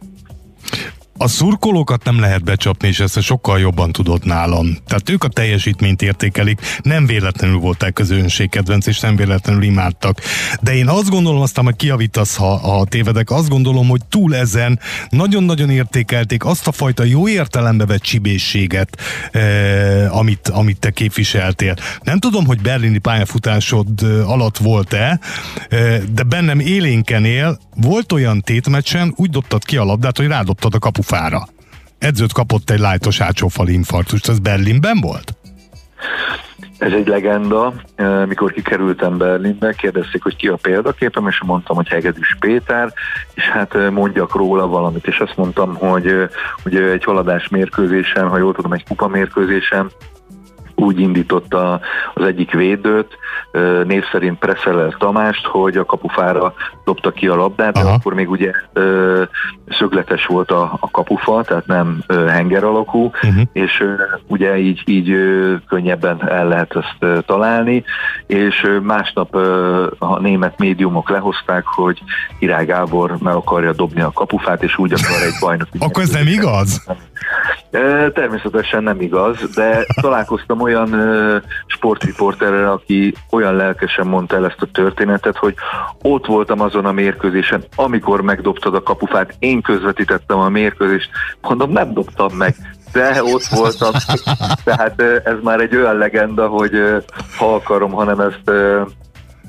a 1.23 1.27
szurkolókat 1.27 2.03
nem 2.03 2.19
lehet 2.19 2.43
becsapni, 2.43 2.87
és 2.87 2.99
ezt 2.99 3.21
sokkal 3.21 3.59
jobban 3.59 3.91
tudod 3.91 4.25
nálam. 4.25 4.77
Tehát 4.87 5.09
ők 5.09 5.23
a 5.23 5.27
teljesítményt 5.27 6.01
értékelik, 6.01 6.61
nem 6.81 7.05
véletlenül 7.05 7.57
voltál 7.57 7.91
közönség 7.91 8.49
kedvenc, 8.49 8.87
és 8.87 8.99
nem 8.99 9.15
véletlenül 9.15 9.63
imádtak. 9.63 10.21
De 10.61 10.75
én 10.75 10.87
azt 10.87 11.09
gondolom, 11.09 11.41
aztán 11.41 11.63
majd 11.63 11.75
kiavítasz, 11.75 12.35
ha, 12.35 12.57
ha 12.57 12.85
tévedek, 12.85 13.31
azt 13.31 13.49
gondolom, 13.49 13.87
hogy 13.87 14.01
túl 14.09 14.35
ezen 14.35 14.79
nagyon-nagyon 15.09 15.69
értékelték 15.69 16.45
azt 16.45 16.67
a 16.67 16.71
fajta 16.71 17.03
jó 17.03 17.27
értelembe 17.27 17.85
vett 17.85 18.01
csibészséget, 18.01 18.97
eh, 19.31 20.17
amit, 20.17 20.47
amit 20.47 20.79
te 20.79 20.91
képviseltél. 20.91 21.75
Nem 22.01 22.19
tudom, 22.19 22.45
hogy 22.45 22.61
berlini 22.61 22.97
pályafutásod 22.97 23.87
eh, 24.01 24.29
alatt 24.29 24.57
volt-e, 24.57 25.19
eh, 25.69 26.01
de 26.13 26.23
bennem 26.23 26.59
élénken 26.59 27.25
él, 27.25 27.59
volt 27.75 28.11
olyan 28.11 28.41
tétmecsen, 28.41 29.13
úgy 29.15 29.29
dobtad 29.29 29.65
ki 29.65 29.77
a 29.77 29.83
labdát, 29.83 30.17
hogy 30.17 30.27
rádobtad 30.27 30.73
a 30.73 30.79
kapufát 30.79 31.11
fára. 31.13 31.41
Edzőt 31.99 32.33
kapott 32.33 32.69
egy 32.69 32.79
lájtos 32.79 33.21
átsófali 33.21 33.73
infarktust, 33.73 34.29
ez 34.29 34.39
Berlinben 34.39 34.97
volt? 35.01 35.33
Ez 36.77 36.91
egy 36.91 37.07
legenda. 37.07 37.73
Mikor 38.27 38.51
kikerültem 38.51 39.17
Berlinbe, 39.17 39.73
kérdezték, 39.73 40.23
hogy 40.23 40.35
ki 40.35 40.47
a 40.47 40.57
példaképem, 40.61 41.27
és 41.27 41.41
mondtam, 41.45 41.75
hogy 41.75 41.87
Hegedűs 41.87 42.37
Péter, 42.39 42.93
és 43.33 43.43
hát 43.43 43.89
mondjak 43.91 44.35
róla 44.35 44.67
valamit, 44.67 45.07
és 45.07 45.17
azt 45.17 45.37
mondtam, 45.37 45.75
hogy 45.75 46.29
ugye 46.65 46.81
egy 46.81 47.03
haladás 47.03 47.47
mérkőzésen, 47.47 48.27
ha 48.27 48.37
jól 48.37 48.53
tudom, 48.53 48.73
egy 48.73 48.83
kupa 48.87 49.07
mérkőzésen 49.07 49.91
úgy 50.75 50.99
indította 50.99 51.79
az 52.13 52.25
egyik 52.25 52.51
védőt, 52.51 53.17
név 53.83 54.03
szerint 54.11 54.39
Preszeller 54.39 54.95
Tamást, 54.97 55.45
hogy 55.45 55.77
a 55.77 55.85
kapufára 55.85 56.53
dobta 56.85 57.11
ki 57.11 57.27
a 57.27 57.35
labdát, 57.35 57.77
Aha. 57.77 57.85
de 57.85 57.91
akkor 57.91 58.13
még 58.13 58.29
ugye 58.29 58.51
szögletes 59.69 60.25
volt 60.25 60.51
a, 60.51 60.77
a 60.79 60.91
kapufa, 60.91 61.43
tehát 61.43 61.65
nem 61.65 62.03
henger 62.27 62.63
alakú, 62.63 63.03
uh-huh. 63.03 63.41
és 63.53 63.83
ugye 64.27 64.57
így, 64.57 64.81
így 64.85 65.15
könnyebben 65.67 66.29
el 66.29 66.47
lehet 66.47 66.75
ezt 66.75 67.25
találni, 67.25 67.83
és 68.27 68.67
másnap 68.81 69.35
a 69.99 70.19
német 70.19 70.59
médiumok 70.59 71.09
lehozták, 71.09 71.65
hogy 71.65 72.03
Király 72.39 72.65
Gábor 72.65 73.17
meg 73.19 73.35
akarja 73.35 73.73
dobni 73.73 74.01
a 74.01 74.11
kapufát, 74.11 74.63
és 74.63 74.77
úgy 74.77 74.93
akar 74.93 75.21
egy 75.21 75.39
bajnok. 75.39 75.67
Akkor 75.79 76.03
ez 76.03 76.09
nem 76.09 76.27
igaz? 76.27 76.85
Természetesen 78.13 78.83
nem 78.83 79.01
igaz, 79.01 79.37
de 79.55 79.85
találkoztam 80.01 80.61
olyan 80.63 80.89
sportriporterrel, 81.65 82.71
aki 82.71 83.13
olyan 83.29 83.55
lelkesen 83.55 84.07
mondta 84.07 84.35
el 84.35 84.45
ezt 84.45 84.61
a 84.61 84.71
történetet, 84.71 85.37
hogy 85.37 85.55
ott 86.01 86.25
voltam 86.25 86.59
azon 86.61 86.85
a 86.85 86.91
mérkőzésen, 86.91 87.63
amikor 87.75 88.21
megdobtad 88.21 88.75
a 88.75 88.83
kapufát, 88.83 89.35
én 89.39 89.61
közvetítettem 89.61 90.37
a 90.37 90.49
mérkőzést, 90.49 91.09
mondom, 91.41 91.71
nem 91.71 91.93
dobtam 91.93 92.33
meg, 92.37 92.55
de 92.91 93.23
ott 93.23 93.45
voltam. 93.45 93.91
Tehát 94.63 95.01
ez 95.01 95.37
már 95.43 95.59
egy 95.59 95.75
olyan 95.75 95.97
legenda, 95.97 96.47
hogy 96.47 96.71
ha 97.37 97.55
akarom, 97.55 97.91
hanem 97.91 98.19
ezt 98.19 98.51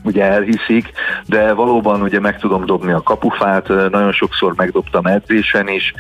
ugye 0.05 0.25
elhiszik, 0.25 0.93
de 1.27 1.53
valóban 1.53 2.03
ugye 2.03 2.21
meg 2.21 2.39
tudom 2.39 2.65
dobni 2.65 2.93
a 2.93 3.03
kapufát, 3.03 3.69
nagyon 3.69 4.13
sokszor 4.13 4.55
megdobtam 4.57 5.07
edzésen 5.07 5.69
is, 5.69 5.95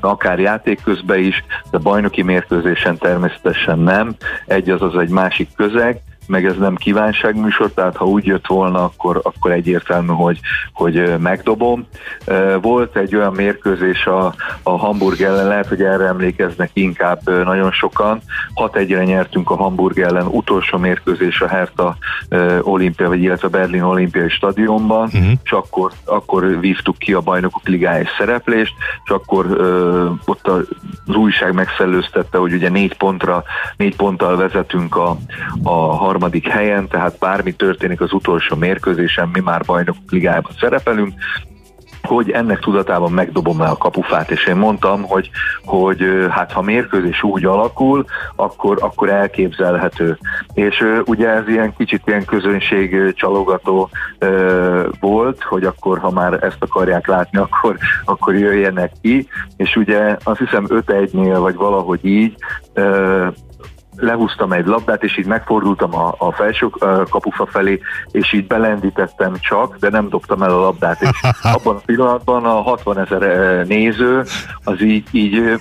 akár 0.00 0.38
játék 0.38 0.82
közben 0.82 1.18
is, 1.18 1.44
de 1.70 1.78
bajnoki 1.78 2.22
mérkőzésen 2.22 2.98
természetesen 2.98 3.78
nem, 3.78 4.14
egy 4.46 4.70
az 4.70 4.82
az 4.82 4.96
egy 4.96 5.10
másik 5.10 5.48
közeg, 5.56 6.00
meg 6.28 6.44
ez 6.44 6.56
nem 6.56 6.74
kívánságműsor, 6.74 7.70
tehát 7.70 7.96
ha 7.96 8.04
úgy 8.04 8.26
jött 8.26 8.46
volna, 8.46 8.84
akkor, 8.84 9.20
akkor 9.22 9.50
egyértelmű, 9.50 10.12
hogy, 10.12 10.40
hogy 10.72 11.18
megdobom. 11.18 11.86
Volt 12.60 12.96
egy 12.96 13.16
olyan 13.16 13.32
mérkőzés 13.32 14.06
a, 14.06 14.34
a 14.62 14.70
Hamburg 14.70 15.20
ellen, 15.20 15.46
lehet, 15.46 15.66
hogy 15.66 15.82
erre 15.82 16.04
emlékeznek 16.04 16.70
inkább 16.72 17.44
nagyon 17.44 17.72
sokan. 17.72 18.20
6-1-re 18.54 19.04
nyertünk 19.04 19.50
a 19.50 19.56
Hamburg 19.56 19.98
ellen, 19.98 20.26
utolsó 20.26 20.78
mérkőzés 20.78 21.40
a 21.40 21.48
Hertha 21.48 21.96
olimpia, 22.60 23.08
vagy 23.08 23.22
illetve 23.22 23.46
a 23.46 23.50
Berlin 23.50 23.82
olimpiai 23.82 24.28
stadionban, 24.28 25.04
uh-huh. 25.04 25.30
és 25.42 25.52
akkor, 25.52 25.92
akkor 26.04 26.60
vívtuk 26.60 26.98
ki 26.98 27.12
a 27.12 27.20
bajnokok 27.20 27.68
ligája 27.68 28.04
szereplést, 28.18 28.74
és 29.04 29.10
akkor 29.10 29.46
ott 30.24 30.48
az 30.48 30.66
újság 31.16 31.54
megszellőztette, 31.54 32.38
hogy 32.38 32.52
ugye 32.52 32.68
négy 32.68 32.96
pontra, 32.96 33.44
négy 33.76 33.96
ponttal 33.96 34.36
vezetünk 34.36 34.96
a, 34.96 35.16
a 35.62 35.96
harmadik 36.16 36.48
helyen, 36.48 36.88
tehát 36.88 37.18
bármi 37.18 37.52
történik 37.52 38.00
az 38.00 38.12
utolsó 38.12 38.56
mérkőzésen, 38.56 39.28
mi 39.32 39.40
már 39.40 39.62
bajnok 39.66 39.96
ligájában 40.08 40.52
szerepelünk, 40.60 41.12
hogy 42.02 42.30
ennek 42.30 42.58
tudatában 42.58 43.12
megdobom 43.12 43.60
el 43.60 43.70
a 43.70 43.76
kapufát, 43.76 44.30
és 44.30 44.46
én 44.46 44.56
mondtam, 44.56 45.02
hogy, 45.02 45.30
hogy 45.64 46.04
hát 46.30 46.52
ha 46.52 46.62
mérkőzés 46.62 47.22
úgy 47.22 47.44
alakul, 47.44 48.04
akkor, 48.36 48.78
akkor 48.80 49.08
elképzelhető. 49.08 50.18
És 50.54 50.84
ugye 51.04 51.28
ez 51.28 51.48
ilyen 51.48 51.74
kicsit 51.76 52.02
ilyen 52.04 52.24
közönség 52.24 53.14
csalogató 53.14 53.90
volt, 55.00 55.42
hogy 55.42 55.64
akkor, 55.64 55.98
ha 55.98 56.10
már 56.10 56.32
ezt 56.32 56.56
akarják 56.58 57.06
látni, 57.06 57.38
akkor, 57.48 57.76
akkor 58.04 58.34
jöjjenek 58.34 58.92
ki, 59.02 59.28
és 59.56 59.76
ugye 59.76 60.16
azt 60.24 60.38
hiszem 60.38 60.66
5-1-nél, 60.68 61.36
vagy 61.38 61.54
valahogy 61.54 62.04
így 62.04 62.34
lehúztam 63.96 64.52
egy 64.52 64.66
labdát, 64.66 65.02
és 65.02 65.18
így 65.18 65.26
megfordultam 65.26 65.94
a, 65.94 66.14
a 66.18 66.32
felső 66.32 66.68
kapufa 67.10 67.46
felé, 67.46 67.80
és 68.10 68.32
így 68.32 68.46
belendítettem 68.46 69.34
csak, 69.40 69.76
de 69.76 69.88
nem 69.88 70.08
dobtam 70.08 70.42
el 70.42 70.50
a 70.50 70.60
labdát, 70.60 71.02
és 71.02 71.08
abban 71.42 71.76
a 71.76 71.80
pillanatban 71.86 72.44
a 72.44 72.62
60 72.62 72.98
ezer 72.98 73.66
néző 73.66 74.24
az 74.64 74.82
így, 74.82 75.08
így 75.10 75.60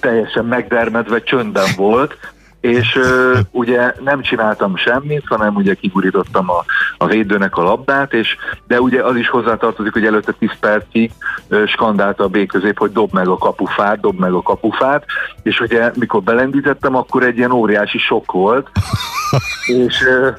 teljesen 0.00 0.44
megdermedve 0.44 1.22
csöndben 1.22 1.68
volt, 1.76 2.16
és 2.60 2.96
ö, 2.96 3.38
ugye 3.50 3.94
nem 4.00 4.22
csináltam 4.22 4.76
semmit, 4.76 5.22
hanem 5.26 5.54
ugye 5.54 5.74
kigurítottam 5.74 6.50
a, 6.50 6.64
a 6.98 7.06
védőnek 7.06 7.56
a 7.56 7.62
labdát, 7.62 8.12
és 8.12 8.36
de 8.66 8.80
ugye 8.80 9.02
az 9.04 9.16
is 9.16 9.28
hozzátartozik, 9.28 9.92
hogy 9.92 10.04
előtte 10.04 10.32
10 10.32 10.50
percig 10.60 11.10
ö, 11.48 11.66
skandálta 11.66 12.24
a 12.24 12.28
B 12.28 12.46
közép, 12.46 12.78
hogy 12.78 12.92
dob 12.92 13.12
meg 13.12 13.28
a 13.28 13.38
kapufát, 13.38 14.00
dob 14.00 14.18
meg 14.18 14.32
a 14.32 14.42
kapufát, 14.42 15.04
és 15.42 15.60
ugye 15.60 15.90
mikor 15.94 16.22
belendítettem, 16.22 16.96
akkor 16.96 17.22
egy 17.22 17.36
ilyen 17.36 17.52
óriási 17.52 17.98
sok 17.98 18.32
volt, 18.32 18.70
és 19.66 20.02
ö, 20.06 20.30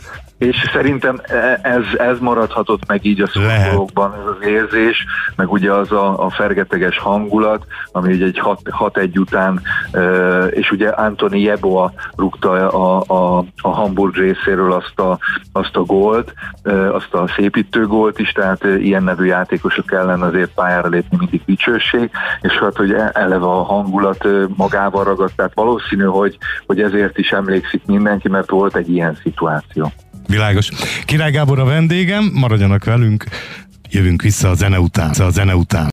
és 0.42 0.70
szerintem 0.74 1.22
e, 1.24 1.60
ez, 1.62 1.84
ez 1.98 2.20
maradhatott 2.20 2.88
meg 2.88 3.06
így 3.06 3.22
a 3.22 3.28
szurkolókban, 3.28 4.14
ez 4.14 4.26
az 4.26 4.48
érzés, 4.48 5.06
meg 5.36 5.52
ugye 5.52 5.74
az 5.74 5.92
a, 5.92 6.26
a 6.26 6.30
fergeteges 6.30 6.98
hangulat, 6.98 7.66
ami 7.92 8.14
ugye 8.14 8.26
egy 8.26 8.42
6-1 8.44 9.20
után, 9.20 9.62
e, 9.92 10.02
és 10.46 10.72
ugye 10.72 10.89
Antoni 10.89 11.42
Jeboa 11.42 11.94
rúgta 12.16 12.52
a, 12.70 13.04
a, 13.08 13.46
a 13.62 13.70
Hamburg 13.70 14.16
részéről 14.16 14.74
azt 14.74 15.00
a, 15.00 15.18
azt 15.52 15.76
a 15.76 15.82
gólt, 15.82 16.34
e, 16.64 16.94
azt 16.94 17.14
a 17.14 17.28
szépítő 17.36 17.88
gólt 17.88 18.20
is, 18.20 18.32
tehát 18.32 18.64
ilyen 18.64 19.04
nevű 19.04 19.26
játékosok 19.26 19.92
ellen 19.92 20.22
azért 20.22 20.54
pályára 20.54 20.88
lépni 20.88 21.18
mindig 21.18 21.42
dicsőség, 21.46 22.10
és 22.42 22.54
hát 22.54 22.76
hogy 22.76 22.96
eleve 23.14 23.46
a 23.46 23.64
hangulat 23.64 24.28
magával 24.56 25.04
ragadt, 25.04 25.36
tehát 25.36 25.54
valószínű, 25.54 26.04
hogy, 26.04 26.38
hogy 26.66 26.82
ezért 26.82 27.18
is 27.18 27.32
emlékszik 27.32 27.86
mindenki, 27.86 28.30
mert 28.30 28.50
volt 28.50 28.76
egy 28.76 28.89
ilyen 28.89 29.18
szituáció. 29.24 29.92
Világos. 30.32 30.70
Király 31.06 31.32
Gábor 31.32 31.60
a 31.60 31.64
vendégem, 31.64 32.32
maradjanak 32.34 32.84
velünk, 32.84 33.26
jövünk 33.90 34.22
vissza 34.22 34.50
a 34.50 34.54
zene 34.54 34.80
után. 34.80 35.10
A 35.10 35.30
zene 35.30 35.56
után. 35.56 35.90